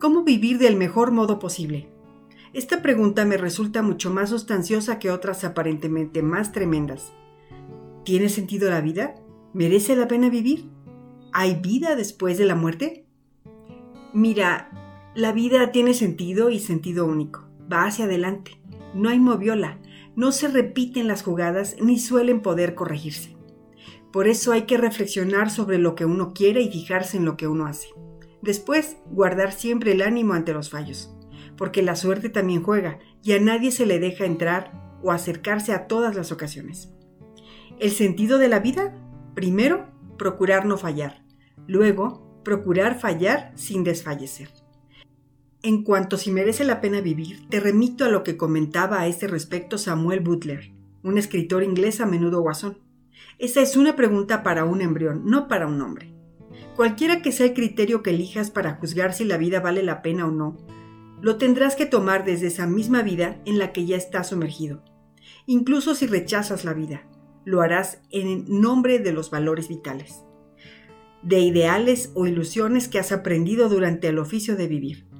[0.00, 1.90] ¿Cómo vivir del mejor modo posible?
[2.54, 7.12] Esta pregunta me resulta mucho más sustanciosa que otras aparentemente más tremendas.
[8.06, 9.16] ¿Tiene sentido la vida?
[9.52, 10.70] ¿Merece la pena vivir?
[11.34, 13.04] ¿Hay vida después de la muerte?
[14.14, 14.70] Mira,
[15.14, 17.48] la vida tiene sentido y sentido único.
[17.72, 18.60] Va hacia adelante.
[18.94, 19.78] No hay moviola.
[20.16, 23.36] No se repiten las jugadas ni suelen poder corregirse.
[24.12, 27.46] Por eso hay que reflexionar sobre lo que uno quiere y fijarse en lo que
[27.46, 27.88] uno hace.
[28.42, 31.16] Después, guardar siempre el ánimo ante los fallos,
[31.56, 35.86] porque la suerte también juega y a nadie se le deja entrar o acercarse a
[35.86, 36.92] todas las ocasiones.
[37.78, 38.94] El sentido de la vida,
[39.34, 39.86] primero,
[40.18, 41.24] procurar no fallar,
[41.66, 44.63] luego, procurar fallar sin desfallecer.
[45.66, 49.26] En cuanto si merece la pena vivir, te remito a lo que comentaba a este
[49.26, 50.72] respecto Samuel Butler,
[51.02, 52.80] un escritor inglés a menudo guasón.
[53.38, 56.12] Esa es una pregunta para un embrión, no para un hombre.
[56.76, 60.26] Cualquiera que sea el criterio que elijas para juzgar si la vida vale la pena
[60.26, 60.58] o no,
[61.22, 64.84] lo tendrás que tomar desde esa misma vida en la que ya estás sumergido.
[65.46, 67.08] Incluso si rechazas la vida,
[67.46, 70.24] lo harás en nombre de los valores vitales,
[71.22, 75.13] de ideales o ilusiones que has aprendido durante el oficio de vivir.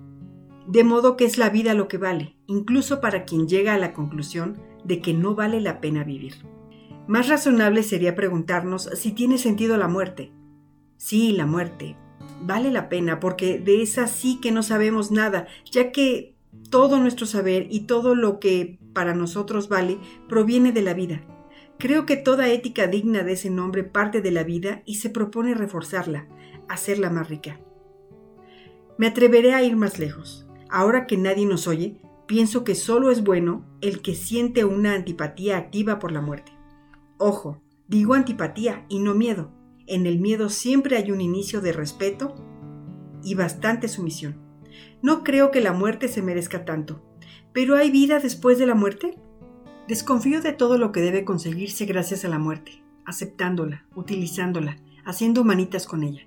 [0.67, 3.93] De modo que es la vida lo que vale, incluso para quien llega a la
[3.93, 6.35] conclusión de que no vale la pena vivir.
[7.07, 10.33] Más razonable sería preguntarnos si tiene sentido la muerte,
[10.97, 11.97] Sí, la muerte.
[12.41, 16.35] Vale la pena porque de esa sí que no sabemos nada, ya que
[16.71, 19.99] todo nuestro saber y todo lo que para nosotros vale
[20.29, 21.23] proviene de la vida.
[21.79, 25.55] Creo que toda ética digna de ese nombre parte de la vida y se propone
[25.55, 26.27] reforzarla,
[26.69, 27.61] hacerla más rica.
[28.97, 30.44] Me atreveré a ir más lejos.
[30.75, 35.57] Ahora que nadie nos oye, pienso que solo es bueno el que siente una antipatía
[35.57, 36.51] activa por la muerte.
[37.17, 39.53] Ojo, digo antipatía y no miedo.
[39.87, 42.35] En el miedo siempre hay un inicio de respeto
[43.23, 44.35] y bastante sumisión.
[45.01, 47.01] No creo que la muerte se merezca tanto.
[47.53, 49.17] ¿Pero hay vida después de la muerte?
[49.87, 55.87] Desconfío de todo lo que debe conseguirse gracias a la muerte, aceptándola, utilizándola, haciendo manitas
[55.87, 56.27] con ella.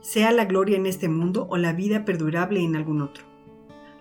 [0.00, 3.27] Sea la gloria en este mundo o la vida perdurable en algún otro.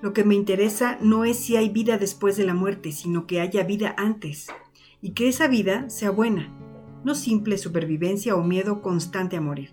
[0.01, 3.41] Lo que me interesa no es si hay vida después de la muerte, sino que
[3.41, 4.47] haya vida antes,
[5.01, 6.53] y que esa vida sea buena,
[7.03, 9.71] no simple supervivencia o miedo constante a morir.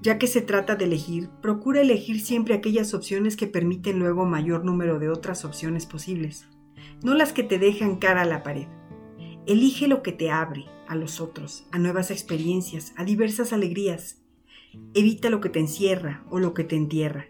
[0.00, 4.64] Ya que se trata de elegir, procura elegir siempre aquellas opciones que permiten luego mayor
[4.64, 6.46] número de otras opciones posibles,
[7.02, 8.68] no las que te dejan cara a la pared.
[9.46, 14.22] Elige lo que te abre a los otros, a nuevas experiencias, a diversas alegrías.
[14.94, 17.26] Evita lo que te encierra o lo que te entierra.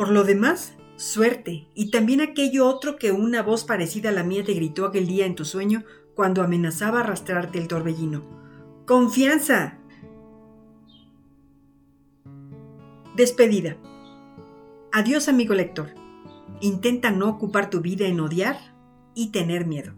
[0.00, 4.42] Por lo demás, suerte y también aquello otro que una voz parecida a la mía
[4.42, 5.84] te gritó aquel día en tu sueño
[6.14, 8.22] cuando amenazaba arrastrarte el torbellino.
[8.86, 9.76] ¡Confianza!
[13.14, 13.76] Despedida.
[14.90, 15.90] Adiós amigo lector.
[16.62, 18.56] Intenta no ocupar tu vida en odiar
[19.14, 19.92] y tener miedo.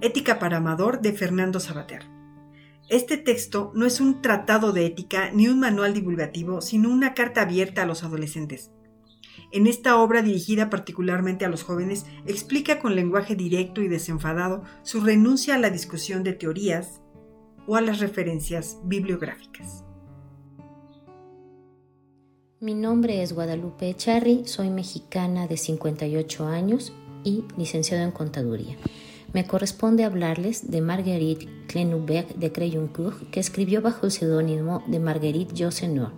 [0.00, 2.15] Ética para Amador de Fernando Sabater.
[2.88, 7.42] Este texto no es un tratado de ética ni un manual divulgativo, sino una carta
[7.42, 8.70] abierta a los adolescentes.
[9.52, 15.00] en esta obra dirigida particularmente a los jóvenes, explica con lenguaje directo y desenfadado su
[15.00, 17.00] renuncia a la discusión de teorías
[17.66, 19.84] o a las referencias bibliográficas.
[22.60, 28.76] Mi nombre es Guadalupe Echarri, soy mexicana de 58 años y licenciado en contaduría.
[29.36, 35.62] Me corresponde hablarles de Marguerite Clenubert de Crayoncourt, que escribió bajo el seudónimo de Marguerite
[35.62, 36.12] Josenor.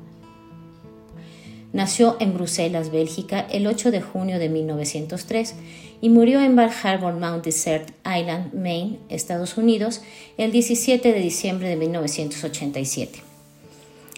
[1.73, 5.57] Nació en Bruselas, Bélgica, el 8 de junio de 1903
[6.01, 10.01] y murió en Bar Harbor Mount Desert Island, Maine, Estados Unidos,
[10.37, 13.19] el 17 de diciembre de 1987.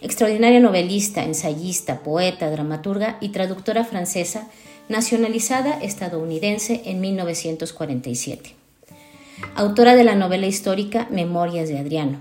[0.02, 4.50] Extraordinaria novelista, ensayista, poeta, dramaturga y traductora francesa,
[4.90, 8.59] nacionalizada estadounidense en 1947.
[9.54, 12.18] Autora de la novela histórica Memorias de Adriano,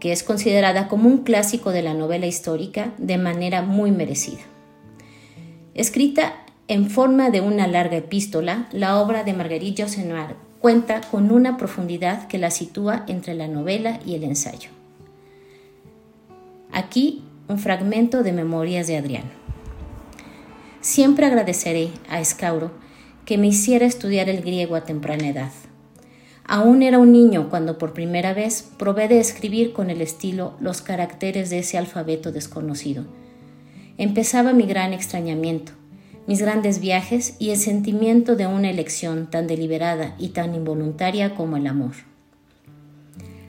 [0.00, 4.40] que es considerada como un clásico de la novela histórica de manera muy merecida.
[5.74, 6.34] Escrita
[6.68, 12.26] en forma de una larga epístola, la obra de Marguerite Yourcenar cuenta con una profundidad
[12.26, 14.70] que la sitúa entre la novela y el ensayo.
[16.72, 19.30] Aquí un fragmento de Memorias de Adriano.
[20.80, 22.72] Siempre agradeceré a Escauro
[23.24, 25.52] que me hiciera estudiar el griego a temprana edad.
[26.48, 30.80] Aún era un niño cuando por primera vez probé de escribir con el estilo los
[30.80, 33.04] caracteres de ese alfabeto desconocido.
[33.98, 35.72] Empezaba mi gran extrañamiento
[36.26, 41.56] mis grandes viajes y el sentimiento de una elección tan deliberada y tan involuntaria como
[41.56, 41.92] el amor.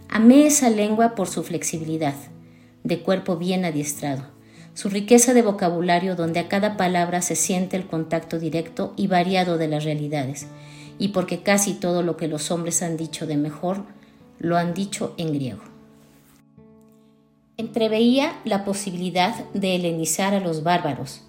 [0.10, 2.14] Amé esa lengua por su flexibilidad,
[2.84, 4.24] de cuerpo bien adiestrado,
[4.74, 9.58] su riqueza de vocabulario donde a cada palabra se siente el contacto directo y variado
[9.58, 10.48] de las realidades,
[11.00, 13.84] y porque casi todo lo que los hombres han dicho de mejor
[14.40, 15.62] lo han dicho en griego.
[17.58, 21.22] Entreveía la posibilidad de helenizar a los bárbaros,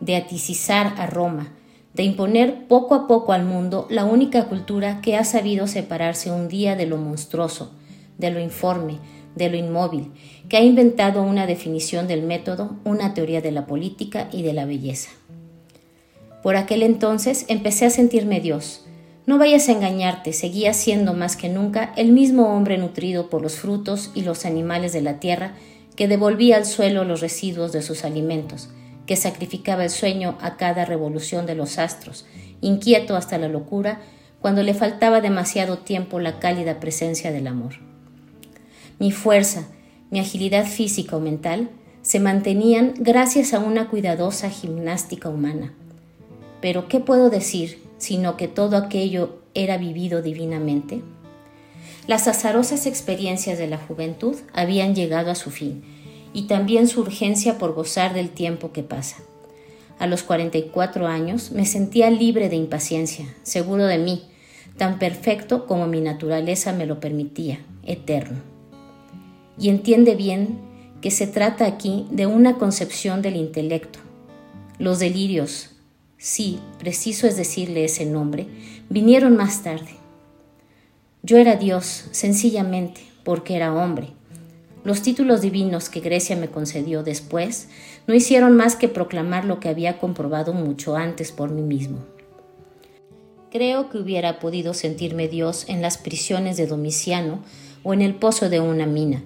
[0.00, 1.52] de aticizar a Roma,
[1.94, 6.48] de imponer poco a poco al mundo la única cultura que ha sabido separarse un
[6.48, 7.72] día de lo monstruoso,
[8.18, 8.98] de lo informe,
[9.34, 10.12] de lo inmóvil,
[10.48, 14.64] que ha inventado una definición del método, una teoría de la política y de la
[14.64, 15.10] belleza.
[16.42, 18.84] Por aquel entonces empecé a sentirme Dios.
[19.30, 23.60] No vayas a engañarte, seguía siendo más que nunca el mismo hombre nutrido por los
[23.60, 25.54] frutos y los animales de la tierra
[25.94, 28.70] que devolvía al suelo los residuos de sus alimentos,
[29.06, 32.26] que sacrificaba el sueño a cada revolución de los astros,
[32.60, 34.00] inquieto hasta la locura,
[34.40, 37.74] cuando le faltaba demasiado tiempo la cálida presencia del amor.
[38.98, 39.68] Mi fuerza,
[40.10, 41.70] mi agilidad física o mental
[42.02, 45.72] se mantenían gracias a una cuidadosa gimnástica humana.
[46.60, 51.02] Pero ¿qué puedo decir sino que todo aquello era vivido divinamente?
[52.08, 55.84] Las azarosas experiencias de la juventud habían llegado a su fin,
[56.32, 59.18] y también su urgencia por gozar del tiempo que pasa.
[59.98, 64.24] A los 44 años me sentía libre de impaciencia, seguro de mí,
[64.76, 68.38] tan perfecto como mi naturaleza me lo permitía, eterno.
[69.58, 70.58] Y entiende bien
[71.00, 73.98] que se trata aquí de una concepción del intelecto.
[74.78, 75.69] Los delirios,
[76.20, 78.46] sí, preciso es decirle ese nombre,
[78.88, 79.96] vinieron más tarde.
[81.24, 84.10] Yo era Dios, sencillamente, porque era hombre,
[84.82, 87.68] los títulos divinos que Grecia me concedió después
[88.06, 91.98] no hicieron más que proclamar lo que había comprobado mucho antes por mí mismo.
[93.50, 97.40] Creo que hubiera podido sentirme Dios en las prisiones de Domiciano
[97.82, 99.22] o en el pozo de una mina.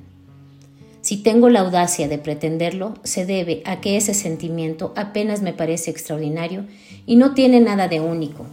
[1.04, 5.90] Si tengo la audacia de pretenderlo, se debe a que ese sentimiento apenas me parece
[5.90, 6.64] extraordinario
[7.04, 8.46] y no tiene nada de único.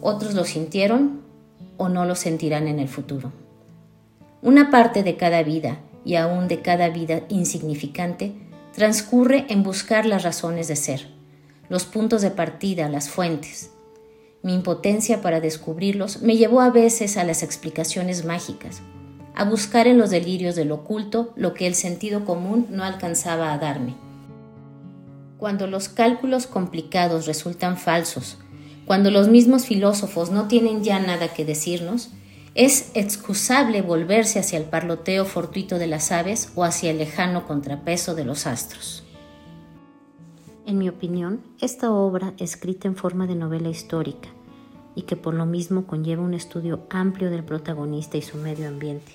[0.00, 1.22] Otros lo sintieron
[1.78, 3.32] o no lo sentirán en el futuro.
[4.42, 8.32] Una parte de cada vida, y aún de cada vida insignificante,
[8.76, 11.08] transcurre en buscar las razones de ser,
[11.68, 13.72] los puntos de partida, las fuentes.
[14.44, 18.82] Mi impotencia para descubrirlos me llevó a veces a las explicaciones mágicas,
[19.34, 23.58] a buscar en los delirios del oculto lo que el sentido común no alcanzaba a
[23.58, 23.94] darme.
[25.38, 28.38] Cuando los cálculos complicados resultan falsos,
[28.86, 32.10] cuando los mismos filósofos no tienen ya nada que decirnos,
[32.54, 38.14] es excusable volverse hacia el parloteo fortuito de las aves o hacia el lejano contrapeso
[38.14, 39.04] de los astros.
[40.66, 44.28] En mi opinión, esta obra, escrita en forma de novela histórica
[44.94, 49.12] y que por lo mismo conlleva un estudio amplio del protagonista y su medio ambiente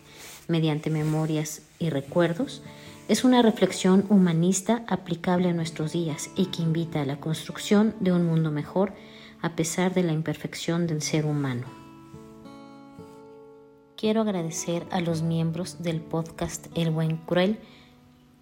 [0.47, 2.61] mediante memorias y recuerdos,
[3.07, 8.11] es una reflexión humanista aplicable a nuestros días y que invita a la construcción de
[8.11, 8.93] un mundo mejor
[9.41, 11.67] a pesar de la imperfección del ser humano.
[13.95, 17.59] Quiero agradecer a los miembros del podcast El Buen Cruel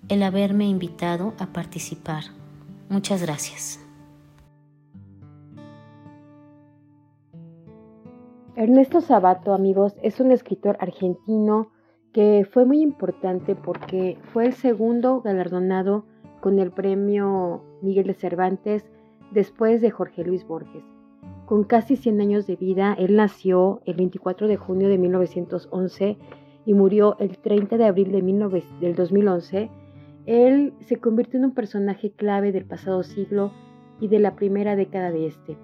[0.10, 2.26] el haberme invitado a participar.
[2.90, 3.85] Muchas gracias.
[8.58, 11.72] Ernesto Sabato, amigos, es un escritor argentino
[12.14, 16.06] que fue muy importante porque fue el segundo galardonado
[16.40, 18.86] con el premio Miguel de Cervantes
[19.32, 20.86] después de Jorge Luis Borges.
[21.46, 26.18] Con casi 100 años de vida, él nació el 24 de junio de 1911
[26.66, 29.70] y murió el 30 de abril de del 2011.
[30.28, 33.52] Él se convirtió en un personaje clave del pasado siglo
[34.00, 35.58] y de la primera década de este.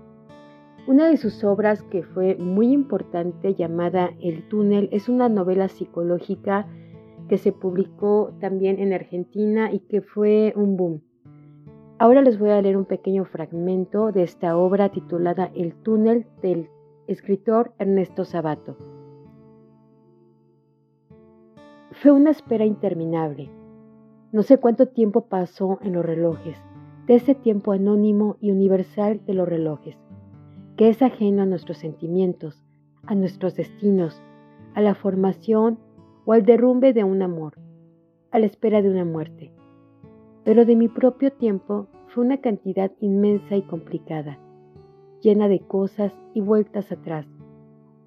[0.88, 6.68] Una de sus obras que fue muy importante llamada El túnel es una novela psicológica
[7.30, 11.02] que se publicó también en Argentina y que fue un boom.
[12.00, 16.68] Ahora les voy a leer un pequeño fragmento de esta obra titulada El túnel del
[17.06, 18.76] escritor Ernesto Sabato.
[21.92, 23.52] Fue una espera interminable.
[24.32, 26.58] No sé cuánto tiempo pasó en los relojes,
[27.06, 29.98] de ese tiempo anónimo y universal de los relojes,
[30.82, 32.60] que es ajeno a nuestros sentimientos,
[33.06, 34.20] a nuestros destinos,
[34.74, 35.78] a la formación
[36.26, 37.54] o al derrumbe de un amor,
[38.32, 39.52] a la espera de una muerte.
[40.44, 44.40] Pero de mi propio tiempo fue una cantidad inmensa y complicada,
[45.22, 47.28] llena de cosas y vueltas atrás,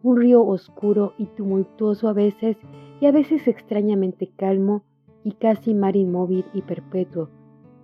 [0.03, 2.57] un río oscuro y tumultuoso a veces
[3.01, 4.83] y a veces extrañamente calmo
[5.23, 7.29] y casi mar inmóvil y perpetuo,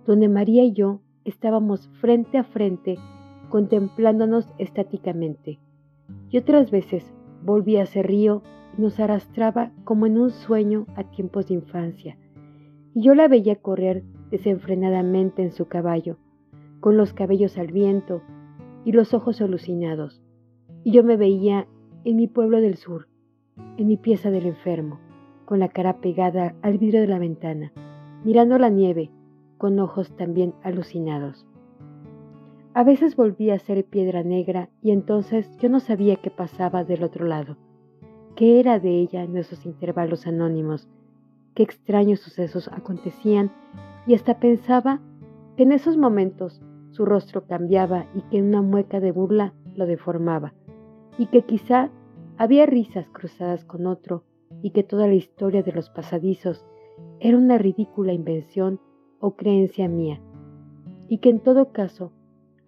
[0.05, 2.97] donde María y yo estábamos frente a frente
[3.51, 5.59] contemplándonos estáticamente.
[6.29, 8.41] Y otras veces volvía ese río
[8.77, 12.17] y nos arrastraba como en un sueño a tiempos de infancia.
[12.95, 16.17] Y yo la veía correr desenfrenadamente en su caballo,
[16.79, 18.21] con los cabellos al viento
[18.85, 20.21] y los ojos alucinados,
[20.83, 21.67] y yo me veía
[22.05, 23.07] en mi pueblo del sur,
[23.77, 24.99] en mi pieza del enfermo,
[25.45, 27.71] con la cara pegada al vidrio de la ventana,
[28.23, 29.11] mirando la nieve,
[29.57, 31.45] con ojos también alucinados.
[32.73, 37.03] A veces volvía a ser piedra negra y entonces yo no sabía qué pasaba del
[37.03, 37.57] otro lado,
[38.37, 40.87] qué era de ella en esos intervalos anónimos,
[41.53, 43.51] qué extraños sucesos acontecían
[44.07, 45.01] y hasta pensaba
[45.57, 50.53] que en esos momentos su rostro cambiaba y que una mueca de burla lo deformaba,
[51.17, 51.89] y que quizá
[52.37, 54.23] había risas cruzadas con otro,
[54.61, 56.65] y que toda la historia de los pasadizos
[57.19, 58.79] era una ridícula invención
[59.19, 60.21] o creencia mía,
[61.07, 62.11] y que en todo caso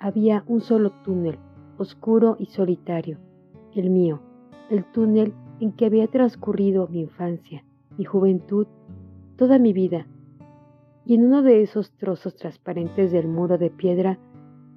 [0.03, 1.39] había un solo túnel,
[1.77, 3.19] oscuro y solitario,
[3.73, 4.19] el mío,
[4.69, 7.63] el túnel en que había transcurrido mi infancia,
[7.97, 8.67] mi juventud,
[9.37, 10.05] toda mi vida,
[11.05, 14.19] y en uno de esos trozos transparentes del muro de piedra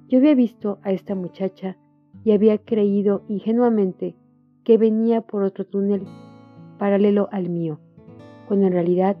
[0.07, 1.75] yo había visto a esta muchacha
[2.23, 4.15] y había creído ingenuamente
[4.63, 6.03] que venía por otro túnel
[6.79, 7.81] paralelo al mío,
[8.47, 9.17] cuando en realidad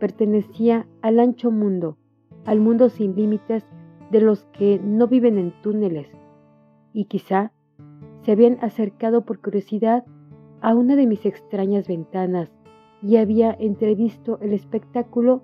[0.00, 1.98] pertenecía al ancho mundo,
[2.46, 3.64] al mundo sin límites
[4.10, 6.08] de los que no viven en túneles,
[6.92, 7.52] y quizá
[8.22, 10.04] se habían acercado por curiosidad
[10.60, 12.50] a una de mis extrañas ventanas
[13.02, 15.42] y había entrevisto el espectáculo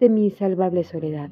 [0.00, 1.30] de mi insalvable soledad.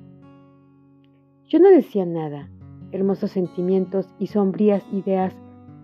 [1.46, 2.48] Yo no decía nada,
[2.92, 5.34] hermosos sentimientos y sombrías ideas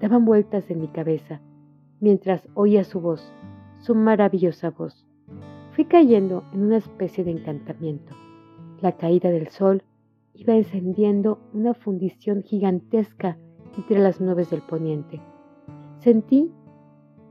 [0.01, 1.41] daban vueltas en mi cabeza,
[2.01, 3.33] mientras oía su voz,
[3.81, 5.07] su maravillosa voz.
[5.73, 8.15] Fui cayendo en una especie de encantamiento.
[8.81, 9.83] La caída del sol
[10.39, 13.37] iba encendiendo una fundición gigantesca
[13.77, 15.21] entre las nubes del poniente.
[15.99, 16.53] Sentí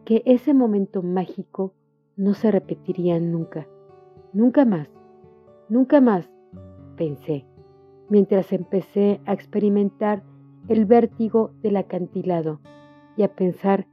[0.03, 1.73] que ese momento mágico
[2.17, 3.67] no se repetiría nunca,
[4.33, 4.89] nunca más.
[5.69, 6.29] Nunca más,
[6.95, 7.45] pensé,
[8.09, 10.23] mientras empecé a experimentar
[10.67, 12.59] el vértigo del acantilado
[13.15, 13.87] y a pensar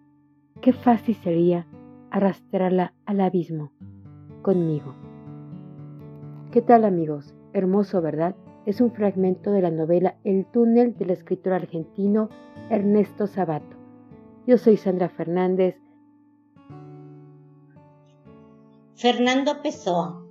[0.61, 1.67] qué fácil sería
[2.11, 3.73] arrastrarla al abismo
[4.43, 4.95] conmigo.
[6.51, 7.35] ¿Qué tal amigos?
[7.53, 8.37] Hermoso, ¿verdad?
[8.67, 12.31] Es un fragmento de la novela El túnel del escritor argentino
[12.71, 13.77] Ernesto Sabato.
[14.47, 15.77] Yo soy Sandra Fernández.
[18.95, 20.25] Fernando Pessoa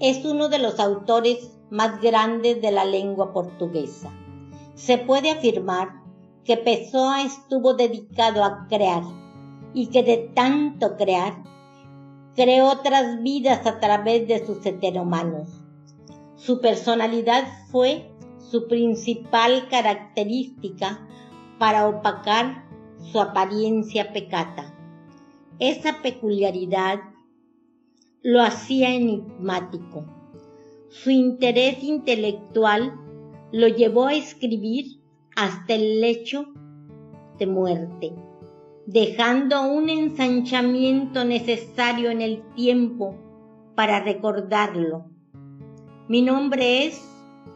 [0.00, 4.10] es uno de los autores más grandes de la lengua portuguesa.
[4.74, 5.90] Se puede afirmar
[6.42, 9.02] que Pessoa estuvo dedicado a crear
[9.74, 11.34] y que de tanto crear
[12.34, 15.63] creó otras vidas a través de sus heteromanos.
[16.36, 21.06] Su personalidad fue su principal característica
[21.58, 22.64] para opacar
[22.98, 24.74] su apariencia pecata.
[25.58, 27.00] Esa peculiaridad
[28.22, 30.04] lo hacía enigmático.
[30.88, 32.94] Su interés intelectual
[33.52, 35.00] lo llevó a escribir
[35.36, 36.46] hasta el lecho
[37.38, 38.14] de muerte,
[38.86, 43.16] dejando un ensanchamiento necesario en el tiempo
[43.74, 45.13] para recordarlo.
[46.06, 47.02] Mi nombre es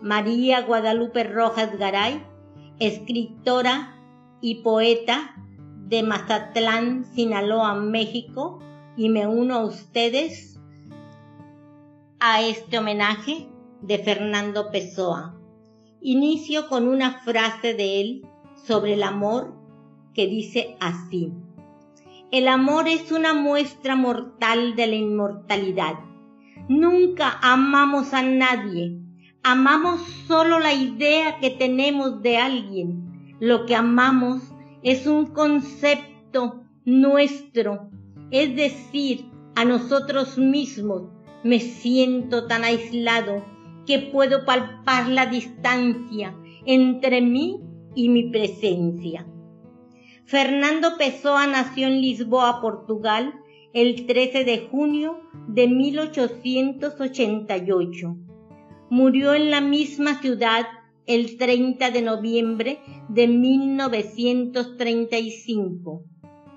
[0.00, 2.24] María Guadalupe Rojas Garay,
[2.78, 3.94] escritora
[4.40, 5.34] y poeta
[5.86, 8.60] de Mazatlán, Sinaloa, México,
[8.96, 10.58] y me uno a ustedes
[12.20, 13.48] a este homenaje
[13.82, 15.38] de Fernando Pessoa.
[16.00, 18.26] Inicio con una frase de él
[18.66, 19.52] sobre el amor
[20.14, 21.34] que dice así.
[22.30, 26.07] El amor es una muestra mortal de la inmortalidad.
[26.68, 29.00] Nunca amamos a nadie,
[29.42, 33.36] amamos solo la idea que tenemos de alguien.
[33.40, 34.42] Lo que amamos
[34.82, 37.88] es un concepto nuestro,
[38.30, 41.04] es decir, a nosotros mismos.
[41.42, 43.42] Me siento tan aislado
[43.86, 47.62] que puedo palpar la distancia entre mí
[47.94, 49.26] y mi presencia.
[50.26, 53.32] Fernando Pessoa nació en Lisboa, Portugal,
[53.72, 58.16] el 13 de junio de 1888.
[58.90, 60.66] Murió en la misma ciudad
[61.06, 66.04] el 30 de noviembre de 1935.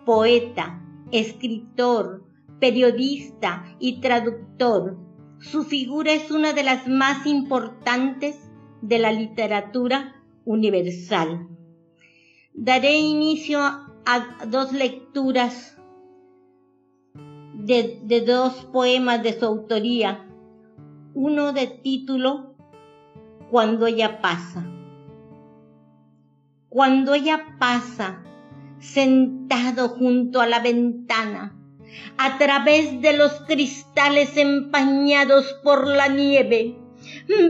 [0.05, 2.24] Poeta, escritor,
[2.59, 4.97] periodista y traductor,
[5.39, 8.38] su figura es una de las más importantes
[8.82, 11.47] de la literatura universal
[12.53, 15.78] daré inicio a dos lecturas
[17.66, 20.26] de, dos poemas de su autoría,
[21.14, 22.55] uno de título
[23.49, 24.66] Cuando ella pasa.
[26.70, 28.24] Cuando ella pasa,
[28.80, 31.55] sentado junto a la ventana,
[32.18, 36.78] a través de los cristales empañados por la nieve,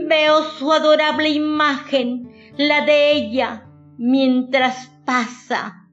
[0.08, 5.88] veo su adorable imagen, la de ella, mientras pasa,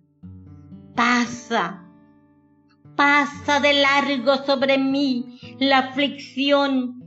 [0.95, 1.89] pasa,
[3.00, 7.02] pasa de largo sobre mí la aflicción,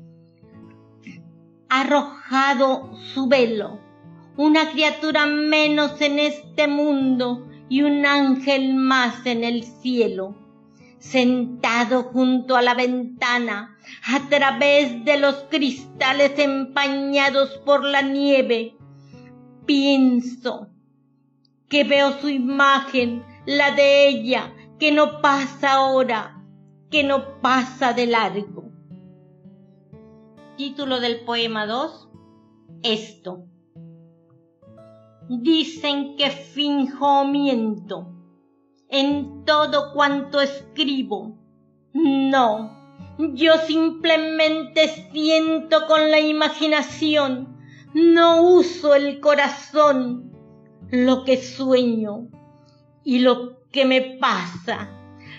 [1.68, 3.78] arrojado su velo,
[4.38, 10.34] una criatura menos en este mundo y un ángel más en el cielo,
[10.99, 13.76] sentado junto a la ventana,
[14.07, 18.78] a través de los cristales empañados por la nieve,
[19.66, 20.70] pienso,
[21.68, 26.43] que veo su imagen, la de ella, que no pasa ahora,
[26.91, 28.72] que no pasa de largo.
[30.57, 32.09] Título del poema 2.
[32.83, 33.45] Esto.
[35.28, 38.12] Dicen que finjo miento
[38.89, 41.39] en todo cuanto escribo.
[41.93, 42.76] No,
[43.35, 47.57] yo simplemente siento con la imaginación,
[47.95, 50.33] no uso el corazón
[50.91, 52.26] lo que sueño
[53.05, 54.88] y lo que me pasa.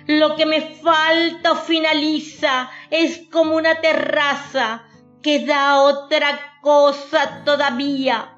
[0.07, 4.84] Lo que me falta o finaliza es como una terraza
[5.21, 8.36] que da otra cosa todavía.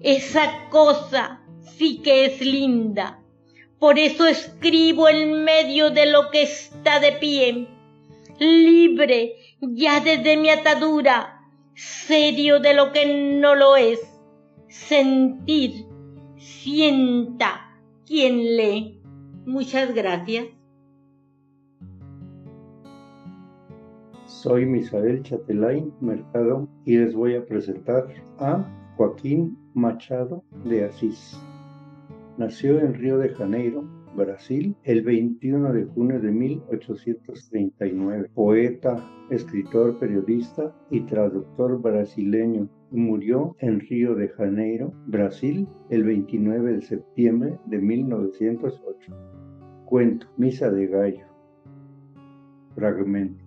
[0.00, 1.40] Esa cosa
[1.76, 3.20] sí que es linda.
[3.78, 7.68] Por eso escribo en medio de lo que está de pie,
[8.38, 11.40] libre ya desde mi atadura,
[11.74, 14.00] serio de lo que no lo es,
[14.68, 15.86] sentir
[16.36, 18.97] sienta quien lee.
[19.48, 20.46] Muchas gracias.
[24.26, 28.08] Soy Misael Chatelain Mercado y les voy a presentar
[28.40, 28.62] a
[28.98, 31.40] Joaquín Machado de Asís.
[32.36, 38.30] Nació en Río de Janeiro, Brasil, el 21 de junio de 1839.
[38.34, 46.82] Poeta, escritor, periodista y traductor brasileño murió en Río de Janeiro, Brasil, el 29 de
[46.82, 49.37] septiembre de 1908.
[49.88, 51.24] Cuento, Misa de Gallo.
[52.74, 53.42] Fragmento.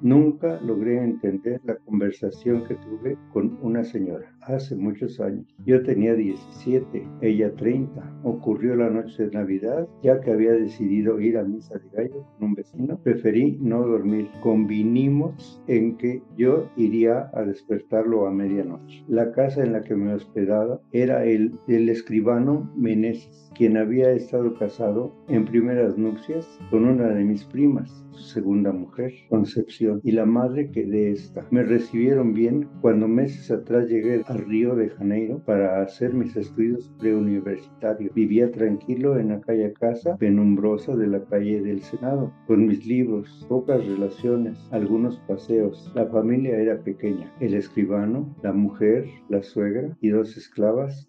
[0.00, 5.46] Nunca logré entender la conversación que tuve con una señora hace muchos años.
[5.64, 8.20] Yo tenía 17, ella 30.
[8.24, 12.48] Ocurrió la noche de Navidad, ya que había decidido ir a misa de gallo con
[12.48, 12.98] un vecino.
[13.02, 14.28] Preferí no dormir.
[14.42, 19.04] Convinimos en que yo iría a despertarlo a medianoche.
[19.08, 24.54] La casa en la que me hospedaba era el del escribano Meneses, quien había estado
[24.58, 30.26] casado en primeras nupcias con una de mis primas, su segunda mujer, Concepción, y la
[30.26, 31.46] madre que de esta.
[31.50, 36.90] Me recibieron bien cuando meses atrás llegué a Río de Janeiro para hacer mis estudios
[36.98, 38.14] preuniversitarios.
[38.14, 43.84] Vivía tranquilo en aquella casa penumbrosa de la calle del Senado, con mis libros, pocas
[43.86, 45.92] relaciones, algunos paseos.
[45.94, 47.32] La familia era pequeña.
[47.40, 51.08] El escribano, la mujer, la suegra y dos esclavas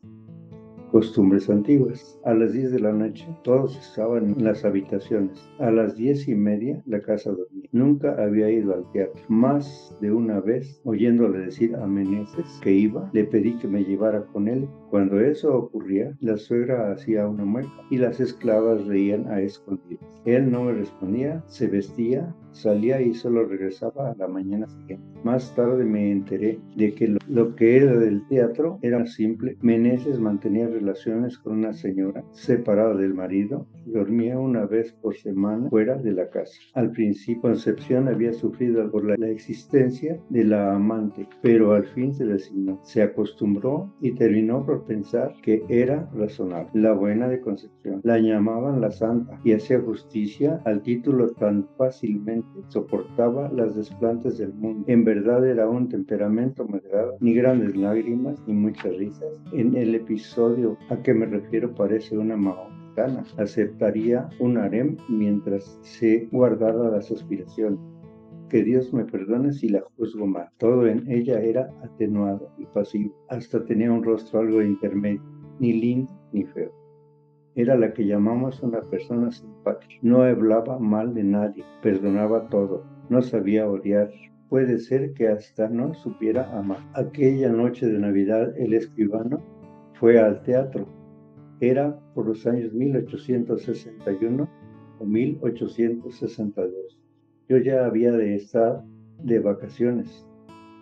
[0.92, 2.20] Costumbres antiguas.
[2.26, 5.40] A las 10 de la noche todos estaban en las habitaciones.
[5.60, 7.59] A las diez y media la casa dormía.
[7.72, 9.22] Nunca había ido al teatro.
[9.28, 14.24] Más de una vez, oyéndole decir a Meneses que iba, le pedí que me llevara
[14.34, 14.68] con él.
[14.90, 20.04] Cuando eso ocurría, la suegra hacía una mueca y las esclavas reían a escondidas.
[20.26, 25.06] Él no me respondía, se vestía, salía y solo regresaba a la mañana siguiente.
[25.24, 29.58] Más tarde me enteré de que lo, que era del teatro era simple.
[29.62, 35.96] Meneses mantenía relaciones con una señora separada del marido dormía una vez por semana fuera
[35.96, 36.60] de la casa.
[36.74, 42.26] Al principio Concepción había sufrido por la, existencia de la amante, pero al fin se
[42.26, 42.80] resignó.
[42.84, 46.70] Se acostumbró y terminó por pensar que era razonable.
[46.74, 48.02] La buena de Concepción.
[48.04, 54.54] La llamaban la santa y hacía justicia al título tan fácilmente soportaba las desplantes del
[54.54, 54.86] mundo.
[54.88, 59.30] En verdad era un temperamento moderado, ni grandes lágrimas ni muchas risas.
[59.54, 62.38] En el episodio a que me refiero parece una
[63.38, 67.80] Aceptaría un harem mientras se guardara las aspiraciones.
[68.50, 70.50] Que Dios me perdone si la juzgo mal.
[70.58, 73.14] Todo en ella era atenuado y pasivo.
[73.30, 75.22] Hasta tenía un rostro algo intermedio,
[75.60, 76.72] ni lindo ni feo.
[77.56, 79.94] Era la que llamamos una persona simpática.
[80.02, 84.10] No hablaba mal de nadie, perdonaba todo, no sabía odiar.
[84.50, 86.80] Puede ser que hasta no supiera amar.
[86.94, 89.42] Aquella noche de Navidad el escribano
[90.00, 90.88] fue al teatro.
[91.62, 94.50] Era por los años 1861
[95.00, 97.00] o 1862.
[97.48, 98.84] Yo ya había de estar
[99.24, 100.26] de vacaciones,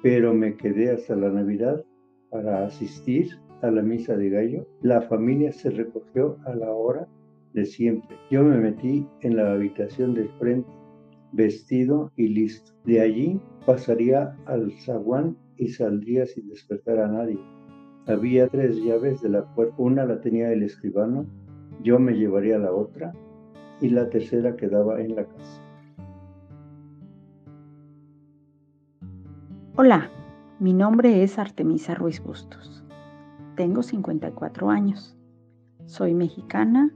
[0.04, 1.84] pero me quedé hasta la Navidad
[2.30, 7.08] para asistir a la misa de gallo, la familia se recogió a la hora
[7.54, 8.16] de siempre.
[8.30, 10.70] Yo me metí en la habitación del frente,
[11.32, 12.72] vestido y listo.
[12.86, 17.40] De allí pasaría al zaguán y saldría sin despertar a nadie.
[18.08, 21.26] Había tres llaves de la puerta, una la tenía el escribano,
[21.84, 23.12] yo me llevaría la otra
[23.82, 25.62] y la tercera quedaba en la casa.
[29.76, 30.10] Hola,
[30.60, 32.82] mi nombre es Artemisa Ruiz Bustos.
[33.58, 35.18] Tengo 54 años.
[35.86, 36.94] Soy mexicana,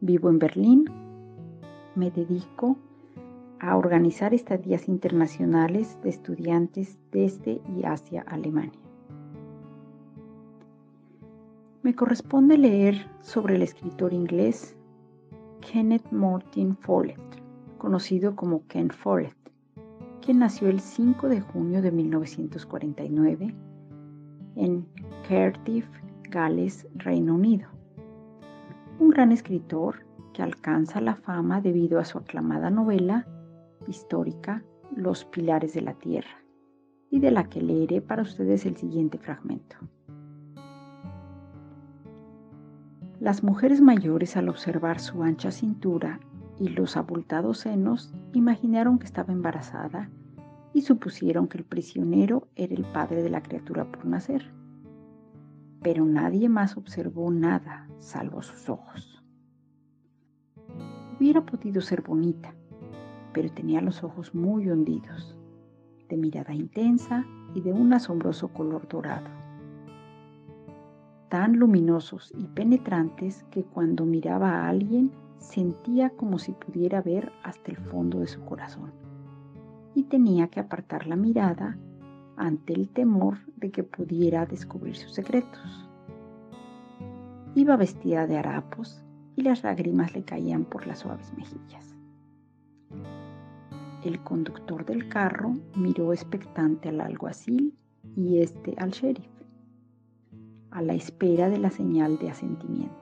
[0.00, 0.84] vivo en Berlín.
[1.94, 2.76] Me dedico
[3.60, 8.85] a organizar estadías internacionales de estudiantes desde y hacia Alemania.
[11.86, 14.76] Me corresponde leer sobre el escritor inglés
[15.60, 17.20] Kenneth Martin Follett,
[17.78, 19.36] conocido como Ken Follett,
[20.20, 23.54] quien nació el 5 de junio de 1949
[24.56, 24.84] en
[25.28, 25.86] Cardiff,
[26.28, 27.68] Gales, Reino Unido.
[28.98, 33.28] Un gran escritor que alcanza la fama debido a su aclamada novela
[33.86, 34.64] histórica
[34.96, 36.42] Los Pilares de la Tierra,
[37.10, 39.76] y de la que leeré para ustedes el siguiente fragmento.
[43.20, 46.20] Las mujeres mayores al observar su ancha cintura
[46.58, 50.10] y los abultados senos imaginaron que estaba embarazada
[50.74, 54.52] y supusieron que el prisionero era el padre de la criatura por nacer.
[55.82, 59.24] Pero nadie más observó nada salvo sus ojos.
[61.18, 62.54] Hubiera podido ser bonita,
[63.32, 65.38] pero tenía los ojos muy hundidos,
[66.10, 69.26] de mirada intensa y de un asombroso color dorado,
[71.28, 77.70] tan luminosos y penetrantes que cuando miraba a alguien sentía como si pudiera ver hasta
[77.70, 78.92] el fondo de su corazón
[79.94, 81.78] y tenía que apartar la mirada
[82.36, 85.88] ante el temor de que pudiera descubrir sus secretos.
[87.54, 89.02] Iba vestida de harapos
[89.36, 91.96] y las lágrimas le caían por las suaves mejillas.
[94.04, 97.74] El conductor del carro miró expectante al alguacil
[98.14, 99.35] y este al sheriff,
[100.76, 102.94] a la espera de la señal de asentimiento.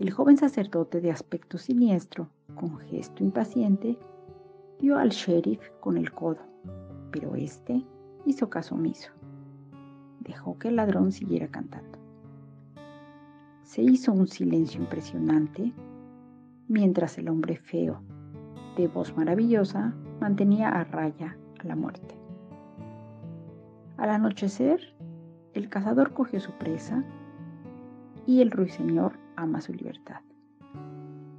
[0.00, 3.96] El joven sacerdote de aspecto siniestro, con gesto impaciente,
[4.80, 6.40] dio al sheriff con el codo,
[7.12, 7.84] pero éste
[8.26, 9.12] hizo caso omiso.
[10.18, 11.96] Dejó que el ladrón siguiera cantando.
[13.62, 15.72] Se hizo un silencio impresionante
[16.66, 18.02] mientras el hombre feo,
[18.76, 22.16] de voz maravillosa, mantenía a raya a la muerte.
[23.96, 24.93] Al anochecer,
[25.54, 27.04] el cazador cogió su presa
[28.26, 30.20] y el ruiseñor ama su libertad.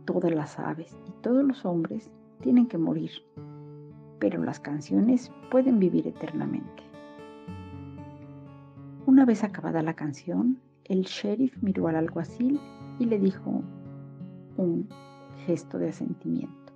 [0.06, 2.12] Todas las aves y todos los hombres
[2.42, 3.12] tienen que morir,
[4.20, 6.84] pero las canciones pueden vivir eternamente.
[9.06, 12.60] Una vez acabada la canción, el sheriff miró al alguacil
[13.00, 13.64] y le dijo
[14.58, 14.88] un
[15.46, 16.74] gesto de asentimiento.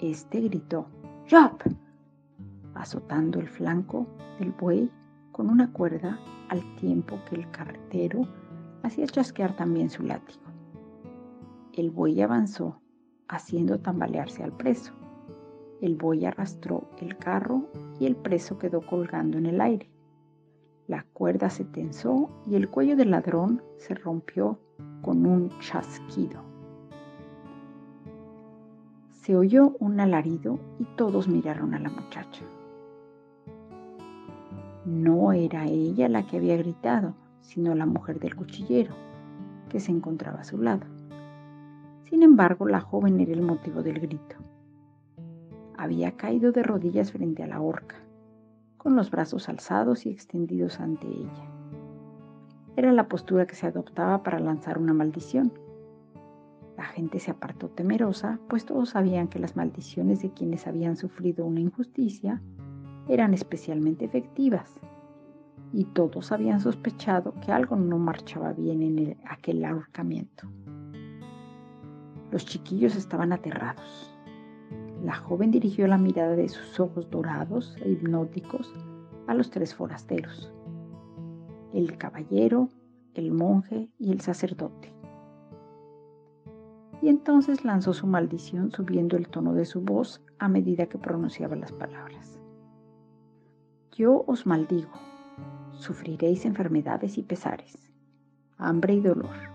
[0.00, 0.86] Este gritó,
[1.30, 1.58] ¡Job!
[2.74, 4.06] azotando el flanco
[4.38, 4.90] del buey
[5.34, 8.22] con una cuerda al tiempo que el carretero
[8.84, 10.44] hacía chasquear también su látigo.
[11.72, 12.80] El buey avanzó
[13.26, 14.92] haciendo tambalearse al preso.
[15.80, 17.68] El buey arrastró el carro
[17.98, 19.90] y el preso quedó colgando en el aire.
[20.86, 24.60] La cuerda se tensó y el cuello del ladrón se rompió
[25.02, 26.44] con un chasquido.
[29.10, 32.44] Se oyó un alarido y todos miraron a la muchacha.
[34.84, 38.94] No era ella la que había gritado, sino la mujer del cuchillero,
[39.70, 40.84] que se encontraba a su lado.
[42.04, 44.36] Sin embargo, la joven era el motivo del grito.
[45.78, 47.96] Había caído de rodillas frente a la horca,
[48.76, 51.50] con los brazos alzados y extendidos ante ella.
[52.76, 55.50] Era la postura que se adoptaba para lanzar una maldición.
[56.76, 61.46] La gente se apartó temerosa, pues todos sabían que las maldiciones de quienes habían sufrido
[61.46, 62.42] una injusticia
[63.08, 64.80] eran especialmente efectivas,
[65.72, 70.48] y todos habían sospechado que algo no marchaba bien en aquel ahorcamiento.
[72.30, 74.12] Los chiquillos estaban aterrados.
[75.04, 78.72] La joven dirigió la mirada de sus ojos dorados e hipnóticos
[79.26, 80.52] a los tres forasteros,
[81.72, 82.68] el caballero,
[83.14, 84.94] el monje y el sacerdote.
[87.02, 91.56] Y entonces lanzó su maldición subiendo el tono de su voz a medida que pronunciaba
[91.56, 92.33] las palabras.
[93.96, 94.90] Yo os maldigo,
[95.72, 97.92] sufriréis enfermedades y pesares,
[98.58, 99.54] hambre y dolor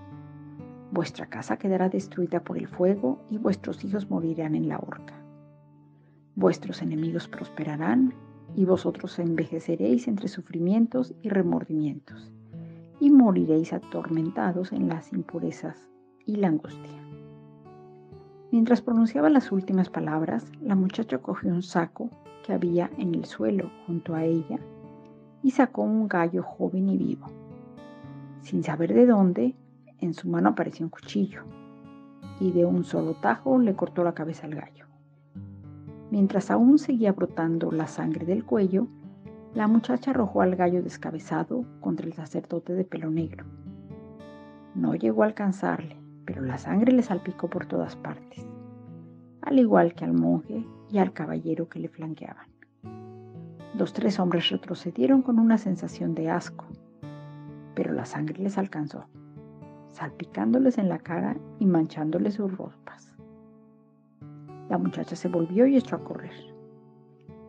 [0.92, 5.14] Vuestra casa quedará destruida por el fuego y vuestros hijos morirán en la horca.
[6.36, 8.14] Vuestros enemigos prosperarán
[8.56, 12.32] y vosotros envejeceréis entre sufrimientos y remordimientos
[13.00, 15.90] y moriréis atormentados en las impurezas
[16.26, 16.99] y la angustia.
[18.52, 22.10] Mientras pronunciaba las últimas palabras, la muchacha cogió un saco
[22.43, 24.60] que había en el suelo junto a ella
[25.43, 27.28] y sacó un gallo joven y vivo.
[28.41, 29.56] Sin saber de dónde,
[30.00, 31.43] en su mano apareció un cuchillo
[32.39, 34.86] y de un solo tajo le cortó la cabeza al gallo.
[36.10, 38.88] Mientras aún seguía brotando la sangre del cuello,
[39.54, 43.45] la muchacha arrojó al gallo descabezado contra el sacerdote de pelo negro.
[44.74, 45.99] No llegó a alcanzarle,
[46.30, 48.46] pero la sangre le salpicó por todas partes,
[49.42, 52.46] al igual que al monje y al caballero que le flanqueaban.
[53.76, 56.68] Los tres hombres retrocedieron con una sensación de asco,
[57.74, 59.08] pero la sangre les alcanzó
[59.88, 63.18] salpicándoles en la cara y manchándoles sus ropas.
[64.70, 66.54] La muchacha se volvió y echó a correr.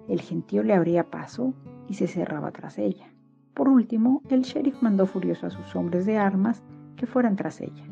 [0.09, 1.53] El gentío le abría paso
[1.87, 3.13] y se cerraba tras ella.
[3.53, 6.63] Por último, el sheriff mandó furioso a sus hombres de armas
[6.97, 7.85] que fueran tras ella.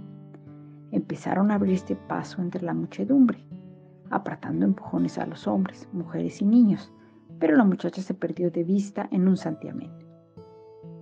[0.90, 3.44] Empezaron a abrirse paso entre la muchedumbre,
[4.10, 6.92] apartando empujones a los hombres, mujeres y niños,
[7.38, 10.08] pero la muchacha se perdió de vista en un santiamén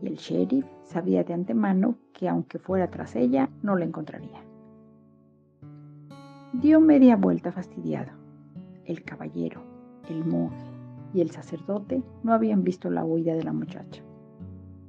[0.03, 4.43] y el sheriff sabía de antemano que aunque fuera tras ella, no la encontraría.
[6.53, 8.13] Dio media vuelta fastidiado.
[8.85, 9.63] El caballero,
[10.09, 10.65] el monje
[11.13, 14.03] y el sacerdote no habían visto la huida de la muchacha.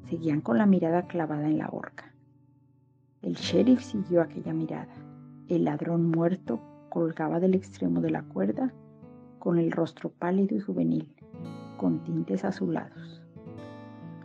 [0.03, 2.06] Seguían con la mirada clavada en la horca.
[3.21, 4.93] El sheriff siguió aquella mirada.
[5.47, 6.59] El ladrón muerto
[6.89, 8.73] colgaba del extremo de la cuerda
[9.39, 11.13] con el rostro pálido y juvenil,
[11.77, 13.21] con tintes azulados.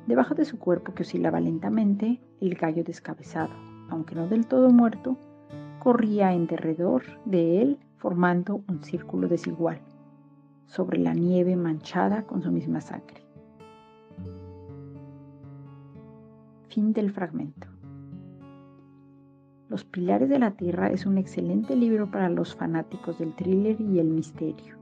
[0.06, 3.52] Debajo de su cuerpo que oscilaba lentamente, el gallo descabezado,
[3.88, 5.16] aunque no del todo muerto,
[5.78, 9.80] corría en derredor de él formando un círculo desigual
[10.66, 13.22] sobre la nieve manchada con su misma sangre.
[16.68, 17.71] Fin del fragmento.
[19.72, 24.00] Los Pilares de la Tierra es un excelente libro para los fanáticos del thriller y
[24.00, 24.76] el misterio,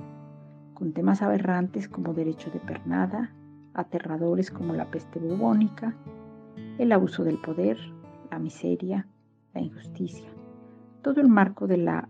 [0.74, 3.32] con temas aberrantes como derecho de pernada,
[3.72, 5.94] aterradores como la peste bubónica,
[6.78, 7.78] el abuso del poder,
[8.32, 9.06] la miseria,
[9.54, 10.28] la injusticia,
[11.02, 12.08] todo el marco de la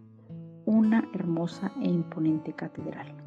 [0.64, 3.19] una hermosa e imponente catedral.